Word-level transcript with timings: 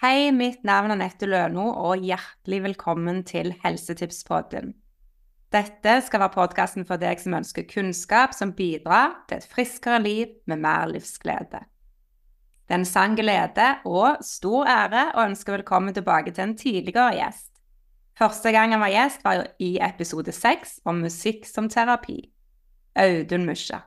Hei, 0.00 0.30
mitt 0.32 0.62
navn 0.64 0.94
er 0.94 0.96
Nette 0.96 1.26
Løno, 1.28 1.66
og 1.76 2.00
hjertelig 2.00 2.62
velkommen 2.64 3.18
til 3.28 3.50
Helsetipspodden. 3.60 4.70
Dette 5.52 5.98
skal 6.06 6.22
være 6.22 6.32
podkasten 6.38 6.86
for 6.88 6.96
deg 6.96 7.20
som 7.20 7.36
ønsker 7.36 7.66
kunnskap 7.68 8.32
som 8.32 8.54
bidrar 8.56 9.18
til 9.28 9.42
et 9.42 9.50
friskere 9.52 9.98
liv 10.00 10.32
med 10.48 10.64
mer 10.64 10.88
livsglede. 10.88 11.60
Det 12.64 12.72
er 12.72 12.78
en 12.80 12.88
sann 12.88 13.18
glede 13.20 13.68
og 13.84 14.24
stor 14.24 14.72
ære 14.72 15.04
å 15.12 15.28
ønske 15.28 15.58
velkommen 15.58 15.92
tilbake 15.92 16.32
til 16.32 16.46
en 16.46 16.56
tidligere 16.56 17.18
gjest. 17.20 17.50
Første 18.16 18.56
gang 18.56 18.72
han 18.72 18.80
var 18.80 18.96
gjest, 18.96 19.20
var 19.20 19.50
i 19.60 19.74
episode 19.84 20.32
seks 20.32 20.78
om 20.88 21.04
musikk 21.04 21.44
som 21.44 21.68
terapi. 21.68 22.22
Audun 22.96 23.44
Musja. 23.44 23.84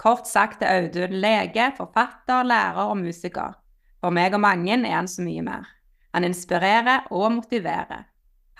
Kort 0.00 0.32
sagt 0.32 0.64
er 0.64 0.80
Audun 0.80 1.20
lege, 1.20 1.74
forfatter, 1.76 2.40
lærer 2.40 2.86
og 2.88 3.02
musiker. 3.04 3.60
For 4.00 4.14
meg 4.14 4.34
og 4.34 4.42
mange 4.42 4.78
er 4.78 4.96
han 4.96 5.08
så 5.08 5.22
mye 5.24 5.42
mer. 5.44 5.68
Han 6.14 6.24
inspirerer 6.26 7.06
og 7.10 7.32
motiverer. 7.36 8.06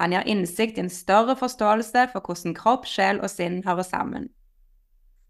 Han 0.00 0.14
gir 0.14 0.28
innsikt 0.32 0.78
i 0.78 0.84
en 0.84 0.92
større 0.92 1.36
forståelse 1.36 2.06
for 2.12 2.24
hvordan 2.24 2.54
kropp, 2.56 2.86
sjel 2.88 3.20
og 3.20 3.28
sinn 3.32 3.60
hører 3.66 3.84
sammen. 3.84 4.30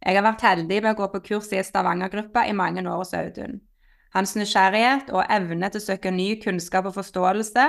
Jeg 0.00 0.16
har 0.16 0.24
vært 0.24 0.44
heldig 0.46 0.82
med 0.82 0.94
å 0.94 0.98
gå 1.00 1.08
på 1.12 1.22
kurs 1.26 1.50
i 1.52 1.62
Stavanger-gruppa 1.64 2.46
i 2.48 2.56
mange 2.56 2.84
år 2.86 3.02
hos 3.02 3.14
Audun. 3.16 3.58
Hans 4.14 4.34
nysgjerrighet 4.38 5.10
og 5.14 5.26
evne 5.30 5.68
til 5.70 5.82
å 5.82 5.84
søke 5.84 6.12
ny 6.14 6.32
kunnskap 6.42 6.88
og 6.88 6.96
forståelse, 6.96 7.66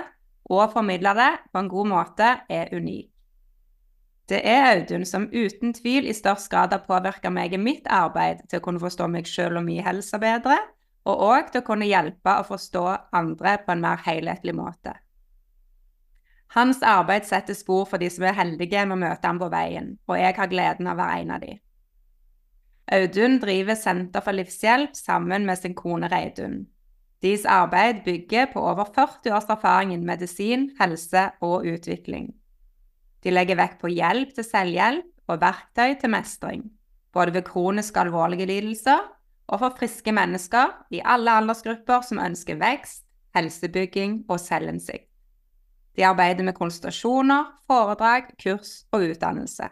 og 0.51 0.71
formidle 0.73 1.13
det 1.17 1.31
på 1.51 1.61
en 1.61 1.69
god 1.69 1.89
måte, 1.91 2.29
er 2.49 2.71
unik. 2.73 3.09
Det 4.31 4.39
er 4.47 4.69
Audun 4.69 5.03
som 5.05 5.27
uten 5.33 5.73
tvil 5.75 6.07
i 6.07 6.15
størst 6.15 6.49
grad 6.51 6.71
har 6.71 6.85
påvirka 6.85 7.29
meg 7.33 7.53
i 7.53 7.59
mitt 7.59 7.89
arbeid 7.91 8.45
til 8.47 8.61
å 8.61 8.63
kunne 8.63 8.79
forstå 8.79 9.09
meg 9.11 9.27
sjøl 9.27 9.59
og 9.59 9.65
mye 9.67 9.83
helse 9.83 10.19
bedre, 10.21 10.55
og 11.07 11.23
òg 11.31 11.51
til 11.51 11.61
å 11.61 11.65
kunne 11.65 11.89
hjelpe 11.89 12.33
å 12.37 12.45
forstå 12.45 12.83
andre 13.17 13.55
på 13.65 13.73
en 13.73 13.81
mer 13.83 14.03
helhetlig 14.05 14.53
måte. 14.57 14.93
Hans 16.51 16.81
arbeid 16.83 17.25
setter 17.25 17.55
spor 17.55 17.85
for 17.87 18.01
de 18.01 18.09
som 18.11 18.25
er 18.27 18.35
heldige 18.35 18.83
med 18.85 18.97
å 18.97 19.01
møte 19.05 19.27
ham 19.27 19.39
på 19.39 19.47
veien, 19.53 19.93
og 20.07 20.19
jeg 20.19 20.35
har 20.35 20.51
gleden 20.51 20.89
av 20.91 20.97
å 20.97 21.01
være 21.01 21.21
en 21.23 21.31
av 21.37 21.45
de. 21.45 21.53
Audun 22.91 23.37
driver 23.39 23.77
Senter 23.79 24.23
for 24.25 24.35
livshjelp 24.35 24.97
sammen 24.99 25.45
med 25.47 25.61
sin 25.61 25.75
kone 25.77 26.09
Reidun. 26.11 26.65
Deres 27.23 27.45
arbeid 27.47 28.01
bygger 28.03 28.49
på 28.51 28.59
over 28.59 28.89
40 28.91 29.31
års 29.37 29.47
erfaring 29.53 29.93
innen 29.93 30.09
medisin, 30.09 30.71
helse 30.79 31.29
og 31.39 31.67
utvikling. 31.69 32.33
De 33.23 33.31
legger 33.31 33.59
vekt 33.59 33.79
på 33.79 33.93
hjelp 33.93 34.33
til 34.35 34.43
selvhjelp 34.43 35.07
og 35.31 35.39
verktøy 35.39 35.95
til 36.01 36.11
mestring, 36.11 36.65
både 37.13 37.37
ved 37.37 37.47
kroniske 37.47 38.01
alvorlige 38.01 38.49
lidelser 38.49 39.05
og 39.51 39.59
for 39.59 39.75
friske 39.77 40.13
mennesker 40.15 40.71
i 40.95 41.01
alle 41.03 41.33
aldersgrupper 41.41 42.05
som 42.07 42.21
ønsker 42.23 42.59
vekst, 42.61 43.03
helsebygging 43.35 44.23
og 44.29 44.39
selvinnsikt. 44.39 45.07
De 45.95 46.05
arbeider 46.07 46.43
med 46.47 46.55
konsultasjoner, 46.55 47.51
foredrag, 47.67 48.31
kurs 48.43 48.85
og 48.91 49.03
utdannelse. 49.11 49.67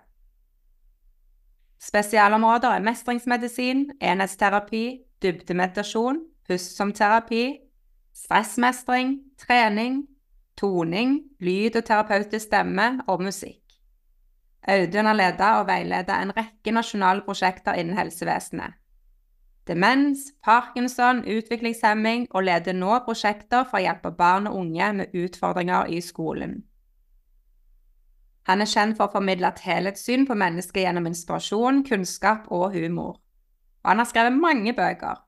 Spesialområder 1.79 2.75
er 2.75 2.83
mestringsmedisin, 2.83 3.85
enhetsterapi, 4.01 4.99
dybdemeditasjon, 5.23 6.19
pust 6.47 6.75
som 6.75 6.91
terapi, 6.93 7.59
stressmestring, 8.13 9.15
trening, 9.39 10.01
toning, 10.59 11.21
lyd 11.39 11.79
og 11.79 11.85
terapeutisk 11.87 12.49
stemme 12.49 12.89
og 13.07 13.23
musikk. 13.23 13.63
Audun 14.67 15.07
har 15.07 15.15
ledet 15.15 15.53
og 15.55 15.67
veiledet 15.69 16.15
en 16.19 16.35
rekke 16.35 16.73
nasjonale 16.75 17.23
prosjekter 17.23 17.79
innen 17.79 17.97
helsevesenet, 17.97 18.75
demens, 19.69 20.31
parkinson, 20.43 21.21
utviklingshemming 21.29 22.27
og 22.33 22.47
leder 22.47 22.73
nå 22.73 22.97
prosjekter 23.05 23.67
for 23.69 23.79
å 23.79 23.83
hjelpe 23.83 24.11
barn 24.17 24.49
og 24.49 24.57
unge 24.63 24.89
med 24.97 25.15
utfordringer 25.15 25.91
i 25.93 26.01
skolen. 26.01 26.57
Han 28.49 28.65
er 28.65 28.69
kjent 28.69 28.97
for 28.97 29.05
å 29.05 29.13
formidle 29.13 29.51
et 29.51 29.61
helhetssyn 29.61 30.25
på 30.25 30.37
mennesket 30.41 30.81
gjennom 30.81 31.05
inspirasjon, 31.05 31.83
kunnskap 31.85 32.47
og 32.49 32.73
humor. 32.73 33.19
Og 33.83 33.91
han 33.91 34.01
har 34.01 34.09
skrevet 34.09 34.41
mange 34.41 34.73
bøker, 34.73 35.21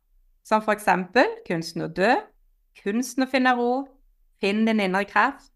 som 0.44 0.64
for 0.66 0.74
eksempel 0.74 1.30
Kunsten 1.46 1.86
å 1.86 1.92
dø, 1.94 2.16
Kunsten 2.82 3.28
å 3.28 3.30
finne 3.30 3.54
ro, 3.56 3.86
Finn 4.42 4.66
din 4.66 4.82
indre 4.82 5.06
kraft, 5.06 5.52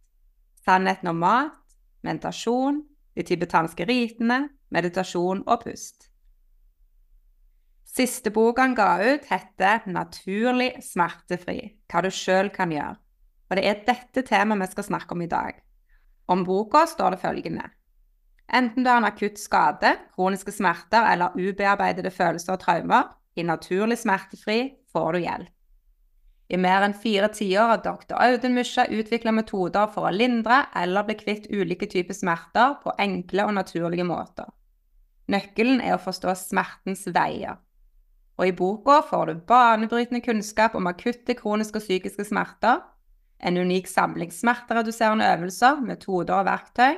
Sannheten 0.66 1.10
om 1.10 1.24
mat, 1.26 1.58
Mentasjon, 2.06 2.84
De 3.16 3.24
tibetanske 3.24 3.86
ritene, 3.88 4.50
meditasjon 4.70 5.46
og 5.48 5.62
pust. 5.64 6.10
Siste 7.96 8.32
boka 8.36 8.66
han 8.66 8.76
ga 8.76 8.98
ut, 9.00 9.26
heter 9.30 9.86
'Naturlig 9.88 10.82
smertefri 10.84 11.78
hva 11.88 12.02
du 12.04 12.10
sjøl 12.12 12.50
kan 12.52 12.74
gjøre'. 12.74 12.98
Og 13.50 13.56
det 13.56 13.64
er 13.70 13.84
dette 13.88 14.24
temaet 14.28 14.60
vi 14.60 14.68
skal 14.74 14.88
snakke 14.90 15.16
om 15.16 15.22
i 15.22 15.32
dag. 15.32 15.62
Om 16.28 16.44
boka 16.44 16.86
står 16.86 17.16
det 17.16 17.22
følgende 17.22 17.70
Enten 18.52 18.84
du 18.84 18.90
har 18.90 18.98
en 18.98 19.08
akutt 19.08 19.40
skade, 19.40 19.96
kroniske 20.14 20.52
smerter 20.52 21.08
eller 21.14 21.34
ubearbeidede 21.40 22.12
følelser 22.12 22.54
og 22.54 22.60
traumer, 22.60 23.16
i 23.36 23.44
Naturlig 23.44 23.98
smertefri 23.98 24.76
får 24.92 25.12
du 25.14 25.20
hjelp. 25.20 25.52
I 26.50 26.58
mer 26.58 26.84
enn 26.86 26.94
fire 26.94 27.32
tiår 27.34 27.72
har 27.72 27.82
dr. 27.82 28.14
Audun 28.22 28.54
Musja 28.54 28.86
utvikla 28.86 29.32
metoder 29.32 29.88
for 29.88 30.06
å 30.06 30.14
lindre 30.14 30.66
eller 30.76 31.08
bli 31.08 31.16
kvitt 31.18 31.48
ulike 31.50 31.88
typer 31.90 32.14
smerter 32.14 32.76
på 32.84 32.94
enkle 33.00 33.48
og 33.48 33.56
naturlige 33.58 34.06
måter. 34.06 34.52
Nøkkelen 35.32 35.82
er 35.82 35.96
å 35.96 36.04
forstå 36.04 36.36
smertens 36.38 37.08
veier. 37.08 37.58
Og 38.38 38.48
i 38.48 38.56
boka 38.56 39.00
får 39.10 39.26
du 39.26 39.42
banebrytende 39.48 40.22
kunnskap 40.22 40.76
om 40.76 40.88
akutte 40.88 41.34
kroniske 41.38 41.80
og 41.80 41.86
psykiske 41.86 42.26
smerter, 42.28 42.82
en 43.46 43.58
unik 43.58 43.88
samling 43.88 44.34
smertereduserende 44.34 45.26
øvelser, 45.38 45.82
metoder 45.82 46.34
og 46.34 46.46
verktøy, 46.46 46.96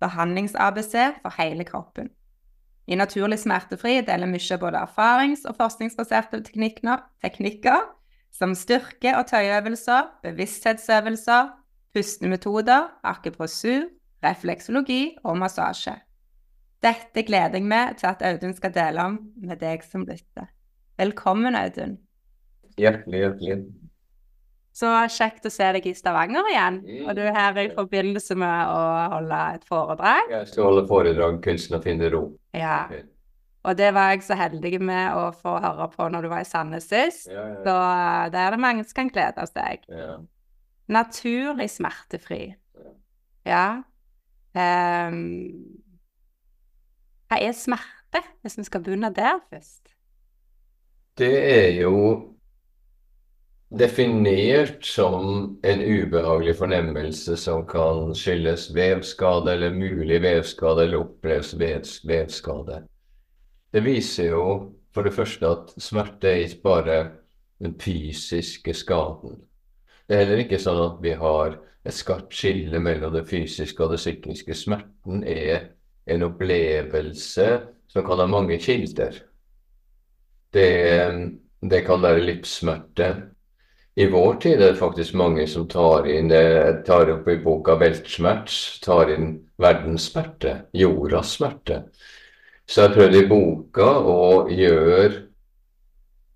behandlings-ABC 0.00 0.94
for 1.22 1.42
hele 1.42 1.64
kroppen. 1.64 2.10
I 2.86 2.94
Naturlig 2.94 3.38
smertefri 3.42 4.00
deler 4.06 4.30
mye 4.30 4.58
både 4.62 4.78
erfarings- 4.78 5.46
og 5.48 5.56
forskningsbaserte 5.56 6.42
teknikker, 6.44 7.86
som 8.32 8.54
styrke- 8.54 9.16
og 9.16 9.26
tøyeøvelser, 9.26 10.02
bevissthetsøvelser, 10.22 11.48
pustemetoder, 11.94 12.88
akupressur, 13.02 13.88
refleksologi 14.24 15.16
og 15.24 15.38
massasje. 15.38 15.96
Dette 16.82 17.22
gleder 17.22 17.58
jeg 17.58 17.64
meg 17.64 17.96
til 17.96 18.06
at 18.06 18.22
Audun 18.22 18.54
skal 18.54 18.74
dele 18.74 19.02
om 19.02 19.18
med 19.36 19.56
deg 19.56 19.82
som 19.84 20.04
lytter. 20.04 20.50
Velkommen, 20.96 21.56
Audun. 21.58 21.98
Hjertelig, 22.80 23.18
hjertelig. 23.20 23.56
Så 24.76 24.88
kjekt 25.12 25.44
å 25.48 25.50
se 25.52 25.66
deg 25.76 25.88
i 25.88 25.92
Stavanger 25.96 26.46
igjen. 26.50 26.78
Og 27.06 27.10
du 27.16 27.22
er 27.24 27.34
her 27.36 27.58
i 27.60 27.66
forbindelse 27.72 28.36
med 28.36 28.70
å 28.72 28.80
holde 29.16 29.40
et 29.56 29.66
foredrag. 29.68 30.32
Jeg 30.32 30.48
skal 30.50 30.68
holde 30.68 30.86
foredrag 30.88 31.38
'Kunsten 31.44 31.78
å 31.78 31.82
finne 31.84 32.10
ro'. 32.12 32.30
Ja. 32.56 32.86
Og 33.64 33.76
det 33.76 33.94
var 33.94 34.12
jeg 34.12 34.22
så 34.22 34.36
heldig 34.38 34.80
med 34.80 35.16
å 35.16 35.32
få 35.32 35.56
høre 35.60 35.88
på 35.92 36.08
når 36.12 36.22
du 36.22 36.28
var 36.28 36.44
i 36.44 36.48
Sandnes 36.48 36.88
sist. 36.88 37.26
Ja, 37.28 37.46
ja. 37.48 37.56
Så 37.64 37.74
eh, 37.74 38.30
det 38.32 38.40
er 38.40 38.50
det 38.50 38.60
mange 38.60 38.84
som 38.84 38.94
kan 39.00 39.12
glede 39.12 39.46
seg. 39.46 39.84
ja. 39.88 40.16
Naturlig 40.88 41.66
smertefri. 41.70 42.54
Ja. 43.44 43.82
Um, 44.54 45.82
hva 47.26 47.40
er 47.42 47.52
smerte, 47.52 48.22
hvis 48.42 48.54
vi 48.58 48.64
skal 48.68 48.84
begynne 48.86 49.10
der 49.10 49.40
først? 49.50 49.95
Det 51.16 51.32
er 51.32 51.70
jo 51.80 51.98
definert 53.72 54.84
som 54.84 55.56
en 55.64 55.80
ubehagelig 55.82 56.58
fornemmelse 56.58 57.36
som 57.40 57.62
kan 57.68 58.12
skyldes 58.14 58.68
vevskade 58.76 59.54
eller 59.54 59.72
mulig 59.72 60.20
vevskade 60.22 60.84
eller 60.84 61.06
opplevd 61.06 61.56
vevskade. 62.04 62.82
Det 63.72 63.82
viser 63.84 64.28
jo 64.34 64.44
for 64.94 65.08
det 65.08 65.14
første 65.16 65.48
at 65.48 65.72
smerte 65.80 66.28
er 66.28 66.42
ikke 66.44 66.62
bare 66.62 66.98
den 67.64 67.74
fysiske 67.80 68.74
skaden. 68.74 69.38
Det 70.06 70.14
er 70.14 70.24
heller 70.24 70.42
ikke 70.44 70.60
sånn 70.60 70.82
at 70.84 71.00
vi 71.02 71.14
har 71.16 71.56
et 71.86 71.96
skarpt 71.96 72.36
skille 72.36 72.80
mellom 72.82 73.14
det 73.16 73.24
fysiske 73.28 73.82
og 73.82 73.94
det 73.94 74.02
psykiske. 74.02 74.54
Smerten 74.54 75.24
er 75.24 75.70
en 76.06 76.28
opplevelse 76.28 77.48
som 77.88 78.04
kan 78.06 78.20
ha 78.20 78.28
mange 78.30 78.60
kilder. 78.62 79.16
Det, 80.52 80.68
det 81.60 81.80
kan 81.86 82.02
være 82.02 82.24
livssmerte. 82.24 83.08
I 83.96 84.06
vår 84.12 84.34
tid 84.40 84.60
er 84.60 84.74
det 84.74 84.80
faktisk 84.80 85.14
mange 85.16 85.46
som 85.48 85.64
tar 85.72 86.04
inn 86.12 86.28
det 86.28 86.84
tar 86.84 87.08
opp 87.14 87.28
i 87.32 87.38
boka 87.40 87.78
'Veltsmerts', 87.80 88.80
tar 88.84 89.08
inn 89.14 89.30
verdenssmerte, 89.56 90.66
jordas 90.76 91.32
smerte. 91.38 91.86
Så 92.68 92.82
jeg 92.82 92.96
prøvde 92.96 93.22
i 93.22 93.28
boka 93.30 93.86
å 93.86 94.46
gjøre 94.52 95.22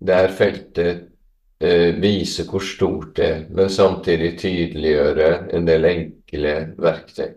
det 0.01 0.17
her 0.17 0.33
feltet 0.33 1.03
eh, 1.61 1.93
vise 2.01 2.47
hvor 2.49 2.65
stort 2.65 3.13
det 3.19 3.27
er, 3.27 3.45
men 3.53 3.69
samtidig 3.69 4.33
tydeliggjøre 4.41 5.29
en 5.53 5.67
del 5.67 5.85
enkle 5.85 6.55
verktøy. 6.81 7.29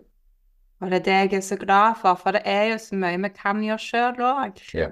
Og 0.81 0.91
det 0.91 0.99
er 0.99 1.05
det 1.05 1.17
jeg 1.19 1.33
er 1.37 1.45
så 1.53 1.57
glad 1.61 2.01
for, 2.01 2.17
for 2.17 2.35
det 2.35 2.41
er 2.49 2.71
jo 2.71 2.77
så 2.81 2.97
mye 2.99 3.21
vi 3.21 3.31
kan 3.37 3.61
gjøre 3.63 3.83
sjøl 3.83 4.25
òg. 4.25 4.63
Ja. 4.73 4.89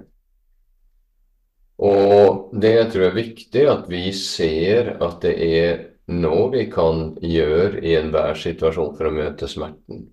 Og 1.82 2.50
det 2.62 2.74
jeg 2.76 2.90
tror 2.94 3.08
er 3.08 3.16
viktig, 3.18 3.64
at 3.70 3.88
vi 3.90 4.12
ser 4.14 4.96
at 5.02 5.22
det 5.26 5.34
er 5.42 5.80
noe 6.14 6.50
vi 6.54 6.68
kan 6.72 7.14
gjøre 7.22 7.82
i 7.82 7.96
enhver 7.98 8.38
situasjon 8.38 8.94
for 8.98 9.10
å 9.10 9.16
møte 9.16 9.48
smerten. 9.50 10.04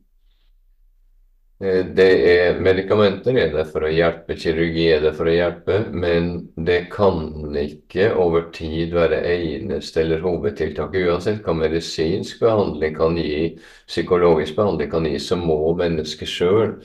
Eh, 1.61 1.83
det 1.85 2.09
er 2.31 2.61
medikamenter 2.65 3.37
er 3.37 3.51
det 3.53 3.67
for 3.69 3.85
å 3.85 3.91
hjelpe, 3.93 4.39
kirurgi 4.41 4.87
er 4.95 5.03
det 5.05 5.12
for 5.19 5.29
å 5.29 5.35
hjelpe, 5.35 5.83
men 5.93 6.31
det 6.57 6.87
kan 6.95 7.21
ikke 7.61 8.09
over 8.17 8.49
tid 8.56 8.95
være 8.97 9.21
eneste 9.29 10.01
eller 10.01 10.25
hovedtiltak. 10.25 10.97
Uansett 10.97 11.45
hva 11.45 11.56
medisinsk 11.59 12.41
behandling 12.41 12.97
kan 12.97 13.21
gi, 13.21 13.59
psykologisk 13.91 14.56
behandling 14.56 14.91
kan 14.95 15.11
gi, 15.11 15.21
så 15.21 15.37
må 15.37 15.75
mennesket 15.77 16.33
sjøl 16.39 16.79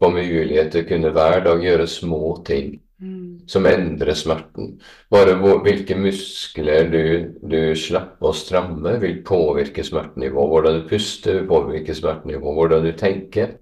få 0.00 0.12
mulighet 0.12 0.74
til 0.74 0.84
å 0.84 0.90
kunne 0.92 1.16
hver 1.16 1.40
dag 1.48 1.64
gjøre 1.64 1.88
små 1.88 2.36
ting 2.44 2.76
mm. 3.00 3.48
som 3.50 3.66
endrer 3.66 4.14
smerten. 4.18 4.76
Bare 5.10 5.36
hvilke 5.64 5.96
muskler 5.98 6.92
du, 6.92 7.04
du 7.42 7.60
slipper 7.78 8.30
å 8.30 8.36
stramme, 8.36 8.98
vil 9.02 9.22
påvirke 9.26 9.84
smertenivået. 9.86 10.54
Hvordan 10.54 10.78
du 10.78 10.86
puster, 10.90 11.42
påvirker 11.48 11.98
smertenivået. 11.98 12.60
Hvordan 12.60 12.86
du 12.86 12.92
tenker 12.98 13.58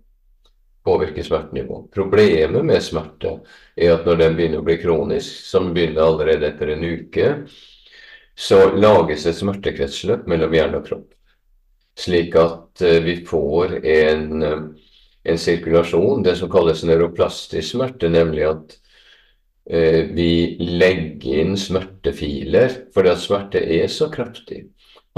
påvirker 0.89 1.23
smertenivå. 1.23 1.89
Problemet 1.95 2.65
med 2.65 2.83
smerte 2.83 3.39
er 3.77 3.95
at 3.95 4.07
når 4.09 4.21
den 4.23 4.37
begynner 4.39 4.63
å 4.63 4.67
bli 4.67 4.79
kronisk, 4.81 5.43
som 5.51 5.73
begynner 5.75 6.07
allerede 6.07 6.49
etter 6.49 6.73
en 6.73 6.85
uke, 6.87 7.29
så 8.39 8.61
lages 8.79 9.27
et 9.27 9.37
smertekretsløp 9.37 10.29
mellom 10.31 10.55
hjerne 10.55 10.81
og 10.81 10.89
kropp. 10.89 11.09
Slik 11.99 12.37
at 12.39 12.85
uh, 12.87 12.99
vi 13.05 13.19
får 13.27 13.81
en, 13.83 14.45
uh, 14.45 14.93
en, 15.27 15.41
sirkulasjon, 15.43 16.23
det 16.23 16.37
som 16.39 16.51
kalles 16.53 16.85
neuroplastisk 16.87 17.75
smerte, 17.75 18.11
nemlig 18.13 18.47
at 18.47 18.79
vi 19.69 20.57
legger 20.59 21.43
inn 21.43 21.59
smertefiler, 21.61 22.73
fordi 22.95 23.11
at 23.13 23.21
smerte 23.21 23.61
er 23.61 23.91
så 23.93 24.07
kraftig 24.09 24.63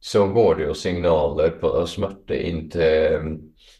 så 0.04 0.28
går 0.28 0.58
det 0.60 0.68
jo 0.68 0.76
signaler 0.76 1.56
på 1.62 1.72
smerte 1.88 2.36
inn 2.36 2.66
til 2.72 3.20
um, 3.24 3.38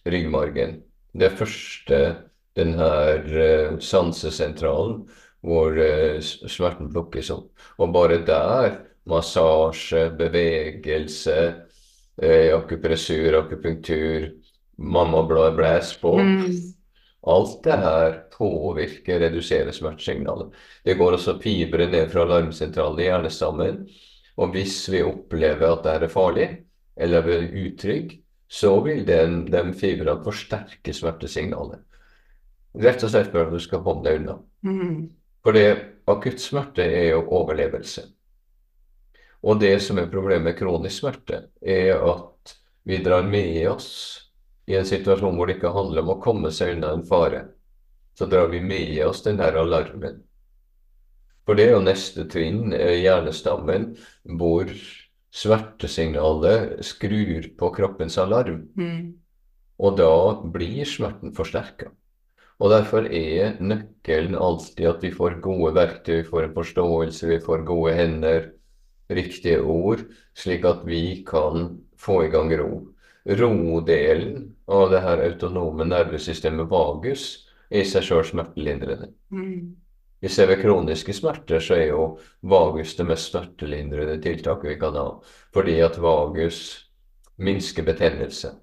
ryggmargen. 0.08 0.78
Det 1.14 1.34
første 1.36 2.00
den 2.56 2.78
her 2.78 3.26
sansesentralen 3.84 5.04
hvor 5.44 5.76
smerten 6.24 6.88
plukkes 6.94 7.32
opp. 7.34 7.50
Og 7.82 7.92
bare 7.92 8.22
der, 8.24 8.78
massasje, 9.10 10.06
bevegelse, 10.16 11.36
akupressur, 12.56 13.40
akupunktur, 13.42 14.30
mammablad 14.78 15.58
blæs 15.58 15.98
på 16.02 16.18
mm. 16.20 16.46
Alt 17.24 17.62
det 17.64 17.76
her 17.80 18.16
påvirker, 18.34 19.22
reduserer 19.22 19.72
smertesignalet. 19.72 20.50
Det 20.84 20.98
går 21.00 21.16
også 21.16 21.38
fibre 21.40 21.86
ned 21.88 22.10
fra 22.12 22.26
alarmsentralen 22.26 23.00
i 23.00 23.06
hjernestammen 23.08 23.78
og 24.42 24.54
hvis 24.54 24.78
vi 24.90 25.04
opplever 25.06 25.76
at 25.76 25.84
det 25.86 26.08
er 26.08 26.12
farlig, 26.12 26.48
eller 26.98 27.30
er 27.30 27.50
utrygg, 27.66 28.18
så 28.50 28.74
vil 28.86 29.06
den, 29.08 29.44
den 29.52 29.74
fibrene 29.78 30.22
forsterke 30.26 30.94
smertesignalet. 30.94 31.82
Rett 32.74 33.06
og 33.06 33.14
slett 33.14 33.30
for 33.34 33.46
at 33.46 33.54
du 33.54 33.62
skal 33.62 33.84
komme 33.86 34.06
deg 34.06 34.22
unna. 34.22 34.40
Mm. 34.66 34.98
For 35.46 35.58
akutt 36.10 36.42
smerte 36.42 36.86
er 36.86 37.12
jo 37.12 37.26
overlevelse. 37.38 38.08
Og 39.44 39.60
det 39.62 39.76
som 39.84 40.00
er 40.00 40.10
problemet 40.10 40.48
med 40.48 40.58
kronisk 40.58 41.04
smerte, 41.04 41.44
er 41.62 42.00
at 42.00 42.56
vi 42.88 43.02
drar 43.04 43.26
med 43.28 43.68
oss 43.70 43.92
i 44.70 44.78
en 44.80 44.88
situasjon 44.88 45.36
hvor 45.36 45.50
det 45.50 45.58
ikke 45.58 45.74
handler 45.76 46.04
om 46.04 46.14
å 46.16 46.22
komme 46.24 46.52
seg 46.56 46.78
unna 46.78 46.94
en 46.96 47.06
fare. 47.08 47.48
Så 48.18 48.28
drar 48.30 48.52
vi 48.52 48.62
med 48.64 49.00
oss 49.06 49.24
den 49.26 49.40
der 49.42 49.58
alarmen. 49.60 50.22
For 51.44 51.60
det 51.60 51.66
er 51.68 51.74
jo 51.76 51.84
neste 51.84 52.24
trinn, 52.32 52.72
hjernestammen, 52.72 53.90
hvor 54.40 54.70
smertesignalet 55.34 56.78
skrur 56.86 57.50
på 57.60 57.72
kroppens 57.76 58.16
alarm. 58.22 58.68
Mm. 58.80 59.12
Og 59.84 59.98
da 60.00 60.14
blir 60.54 60.88
smerten 60.88 61.34
forsterka. 61.36 61.90
Og 62.62 62.72
derfor 62.72 63.10
er 63.10 63.58
nøkkelen 63.60 64.38
alltid 64.40 64.88
at 64.88 65.04
vi 65.04 65.12
får 65.12 65.42
gode 65.44 65.74
verktøy, 65.76 66.22
vi 66.22 66.28
får 66.30 66.48
en 66.48 66.56
forståelse, 66.56 67.28
vi 67.28 67.40
får 67.44 67.66
gode 67.68 67.96
hender, 67.98 68.52
riktige 69.12 69.60
ord, 69.60 70.06
slik 70.38 70.64
at 70.70 70.86
vi 70.88 71.24
kan 71.28 71.74
få 72.00 72.22
i 72.24 72.32
gang 72.32 72.54
ro. 72.62 72.93
Rodelen 73.24 74.56
av 74.68 74.90
det 74.92 75.00
her 75.04 75.22
autonome 75.24 75.86
nervesystemet 75.88 76.68
vagus 76.72 77.28
er 77.72 77.86
i 77.86 77.88
seg 77.88 78.04
sjøl 78.04 78.26
smertelindrende. 78.28 79.14
Mm. 79.32 79.76
Hvis 80.24 80.38
det 80.40 80.44
er 80.44 80.52
ved 80.54 80.62
kroniske 80.64 81.14
smerter, 81.16 81.60
så 81.60 81.76
er 81.76 81.88
jo 81.92 82.04
vagus 82.48 82.96
det 82.96 83.06
mest 83.08 83.32
smertelindrende 83.32 84.20
tiltaket 84.24 84.70
vi 84.72 84.76
kan 84.80 84.96
ha. 84.96 85.08
Fordi 85.56 85.80
at 85.84 86.00
vagus 86.00 86.60
minsker 87.44 87.84
betennelse. 87.84 88.54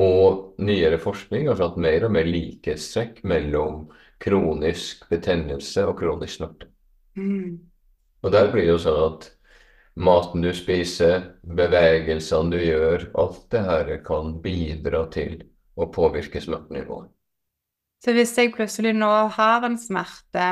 Og 0.00 0.56
nyere 0.58 0.98
forskning 0.98 1.48
har 1.48 1.60
satt 1.60 1.78
mer 1.80 2.08
og 2.08 2.12
mer 2.16 2.28
likhetstrekk 2.28 3.22
mellom 3.24 3.86
kronisk 4.20 5.06
betennelse 5.12 5.86
og 5.86 5.96
kronisk 6.00 6.40
smerte. 6.40 6.68
Mm. 7.16 7.60
Og 8.24 8.32
der 8.32 8.50
blir 8.50 8.66
det 8.66 8.74
jo 8.74 8.82
sånn 8.82 9.00
at 9.06 9.30
maten 9.94 10.42
du 10.42 10.50
spiser, 10.54 11.30
bevegelsene 11.46 12.54
du 12.54 12.62
gjør, 12.62 13.08
alt 13.20 13.42
det 13.54 13.64
her 13.64 13.90
kan 14.06 14.36
bidra 14.42 15.04
til 15.14 15.42
å 15.78 15.88
påvirke 15.94 16.42
smertenivået. 16.42 17.10
Så 18.04 18.12
hvis 18.12 18.34
jeg 18.36 18.52
plutselig 18.52 18.92
nå 18.96 19.10
har 19.32 19.64
en 19.64 19.78
smerte 19.80 20.48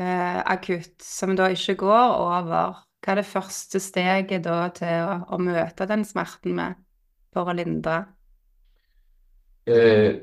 eh, 0.00 0.40
akutt 0.40 1.04
som 1.04 1.36
da 1.38 1.50
ikke 1.54 1.76
går 1.84 2.16
over, 2.18 2.80
hva 3.04 3.12
er 3.12 3.20
det 3.20 3.28
første 3.28 3.80
steget 3.80 4.42
da 4.48 4.64
til 4.74 5.04
å, 5.04 5.20
å 5.30 5.38
møte 5.38 5.86
den 5.86 6.02
smerten 6.08 6.56
med 6.58 6.80
for 7.34 7.46
å 7.46 7.54
lindre? 7.54 8.00
Eh, 9.68 10.16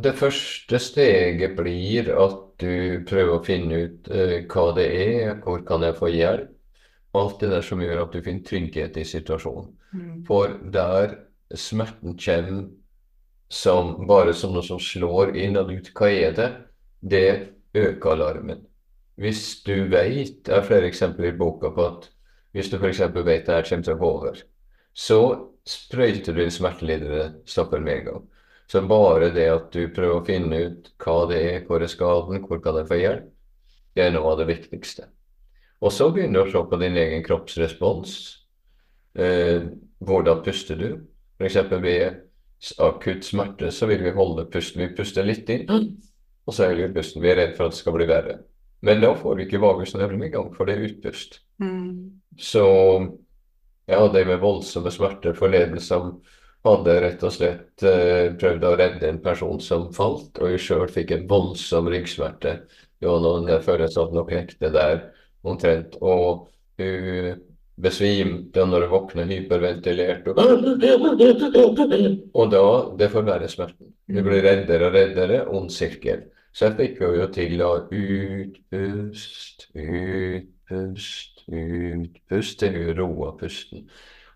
det 0.00 0.14
første 0.18 0.78
steget 0.82 1.56
blir 1.56 2.12
at 2.12 2.38
du 2.60 3.00
prøver 3.08 3.36
å 3.38 3.44
finne 3.46 3.84
ut 3.86 4.10
eh, 4.12 4.40
hva 4.50 4.70
det 4.76 4.88
er, 5.00 5.36
hvor 5.40 5.64
kan 5.66 5.86
jeg 5.86 5.96
få 5.96 6.12
hjelp? 6.12 6.56
Alt 7.18 7.40
det 7.42 7.50
der 7.50 7.64
som 7.66 7.80
gjør 7.82 8.04
at 8.04 8.12
du 8.14 8.22
finner 8.22 8.46
trygghet 8.46 8.98
i 9.00 9.04
situasjonen. 9.04 9.72
Mm. 9.92 10.20
For 10.28 10.54
der 10.72 11.16
smerten 11.58 12.14
kommer 12.18 12.68
som 13.50 14.06
bare 14.06 14.34
som 14.34 14.54
noe 14.54 14.62
som 14.62 14.78
slår 14.78 15.34
inn 15.36 15.58
og 15.58 15.72
ut. 15.74 15.90
Hva 15.96 16.10
er 16.10 16.36
det? 16.36 16.50
Det 17.00 17.30
øker 17.74 18.12
alarmen. 18.14 18.62
Hvis 19.20 19.62
du 19.66 19.88
vet, 19.90 20.44
det 20.46 20.54
er 20.54 20.64
flere 20.64 20.88
eksempler 20.88 21.32
i 21.32 21.36
boka 21.36 21.72
på 21.74 21.86
at 21.86 22.06
hvis 22.54 22.70
du 22.70 22.78
f.eks. 22.78 23.02
vet 23.14 23.46
det 23.46 23.54
her 23.54 23.66
kommer 23.66 23.86
til 23.86 23.94
å 23.94 24.00
gå 24.00 24.10
over, 24.10 24.38
så 24.94 25.20
sprøyter 25.66 26.34
du 26.34 26.42
inn 26.44 26.54
smertelindrende 26.54 27.42
stopper 27.46 27.82
med 27.82 27.98
en 27.98 28.06
gang. 28.06 28.24
Så 28.70 28.82
bare 28.86 29.32
det 29.34 29.48
at 29.50 29.72
du 29.74 29.90
prøver 29.90 30.20
å 30.20 30.26
finne 30.26 30.62
ut 30.66 30.90
hva 31.02 31.24
det 31.30 31.40
er, 31.42 31.62
hvor 31.66 31.82
er 31.82 31.90
skaden, 31.90 32.42
hvor 32.46 32.62
kan 32.62 32.78
jeg 32.78 32.88
få 32.90 32.98
hjelp, 33.00 33.30
det 33.98 34.04
er 34.04 34.12
noe 34.14 34.30
av 34.32 34.38
det 34.40 34.46
viktigste. 34.50 35.08
Og 35.80 35.92
så 35.92 36.10
begynner 36.12 36.42
du 36.42 36.48
å 36.48 36.52
se 36.52 36.62
på 36.70 36.78
din 36.80 36.98
egen 37.00 37.22
kroppsrespons. 37.24 38.16
Eh, 39.16 39.64
hvordan 40.04 40.42
puster 40.44 40.76
du? 40.76 40.90
F.eks. 41.40 41.56
ved 41.80 42.20
akutt 42.78 43.24
smerte, 43.24 43.70
så 43.72 43.88
vil 43.88 44.04
vi 44.04 44.12
holde 44.16 44.44
pusten. 44.52 44.84
Vi 44.84 44.94
puster 44.96 45.24
litt 45.24 45.48
inn, 45.52 45.66
og 46.46 46.52
så 46.54 46.68
holder 46.68 46.88
vi 46.88 46.98
pusten. 46.98 47.24
Vi 47.24 47.32
er 47.32 47.40
redd 47.40 47.56
for 47.56 47.68
at 47.68 47.76
det 47.76 47.80
skal 47.80 47.96
bli 47.96 48.08
verre. 48.10 48.40
Men 48.84 49.00
da 49.00 49.14
får 49.16 49.36
vi 49.36 49.46
ikke 49.46 49.60
vagusnerven 49.60 50.24
i 50.24 50.32
gang, 50.32 50.52
for 50.56 50.68
det 50.68 50.76
er 50.76 50.86
utpust. 50.88 51.40
Mm. 51.60 52.20
Så 52.40 52.66
jeg 53.88 53.98
hadde 53.98 54.26
med 54.28 54.40
voldsomme 54.40 54.92
smerter 54.92 55.36
forleden 55.36 55.80
som 55.82 56.14
hadde 56.64 56.96
rett 57.00 57.24
og 57.24 57.32
slett 57.32 57.84
eh, 57.88 58.32
prøvd 58.40 58.66
å 58.68 58.74
redde 58.76 59.08
en 59.08 59.20
person 59.24 59.60
som 59.64 59.88
falt, 59.96 60.36
og 60.40 60.52
jeg 60.52 60.64
sjøl 60.64 60.86
fikk 60.92 61.12
en 61.16 61.26
voldsom 61.28 61.88
ryggsmerte. 61.92 62.54
Det 63.00 63.08
var 63.08 63.24
noen 63.24 63.48
følelser 63.64 64.04
av 64.04 64.16
noe 64.16 64.44
det 64.60 64.72
der 64.76 65.02
omtrent. 65.46 65.96
Og 66.00 66.48
hun 66.80 67.38
besvimte, 67.80 68.66
når 68.66 68.86
hun 68.86 68.92
våkner 68.92 69.30
hyperventilert. 69.30 70.28
Og, 72.34 72.52
da 72.52 72.66
det 73.00 73.10
forverrer 73.12 73.52
smerten. 73.52 73.94
Du 74.10 74.22
blir 74.26 74.44
reddere 74.44 74.88
og 74.88 74.94
reddere, 74.94 75.42
ond 75.48 75.70
sirkel. 75.72 76.26
Så 76.52 76.66
jeg 76.66 76.78
fikk 76.80 77.02
jo 77.04 77.26
til 77.30 77.60
å 77.62 77.72
utpust, 77.94 79.68
utpust, 79.78 81.44
utpust 81.46 82.62
til 82.62 82.78
hun 82.80 82.96
roa 82.98 83.34
pusten. 83.38 83.84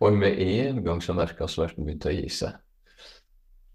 Og 0.04 0.14
med 0.14 0.38
en 0.38 0.84
gang 0.84 1.02
så 1.02 1.16
merka 1.16 1.48
smerten 1.50 1.86
begynte 1.86 2.12
å 2.12 2.14
gi 2.14 2.28
seg. 2.30 2.60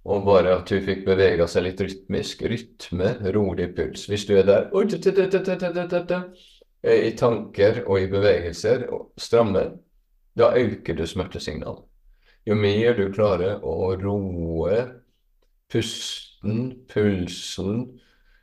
Og 0.10 0.24
bare 0.26 0.56
at 0.62 0.72
hun 0.72 0.86
fikk 0.86 1.04
bevega 1.06 1.46
seg 1.52 1.68
litt 1.68 1.82
rytmisk. 1.84 2.46
Rytme, 2.48 3.12
rolig 3.36 3.68
puls. 3.76 4.08
Hvis 4.10 4.24
du 4.30 4.38
er 4.40 4.48
der 4.48 4.70
i 6.84 7.12
tanker 7.18 7.84
og 7.86 8.02
i 8.02 8.08
bevegelser, 8.12 8.88
og 8.94 9.12
stramme, 9.20 9.66
da 10.40 10.54
øker 10.56 10.96
du 10.96 11.06
smertesignalet. 11.08 11.84
Jo 12.48 12.56
mer 12.56 12.96
du 12.98 13.10
klarer 13.14 13.60
å 13.68 13.94
roe 14.00 14.78
pusten, 15.70 16.86
pulsen, 16.90 17.84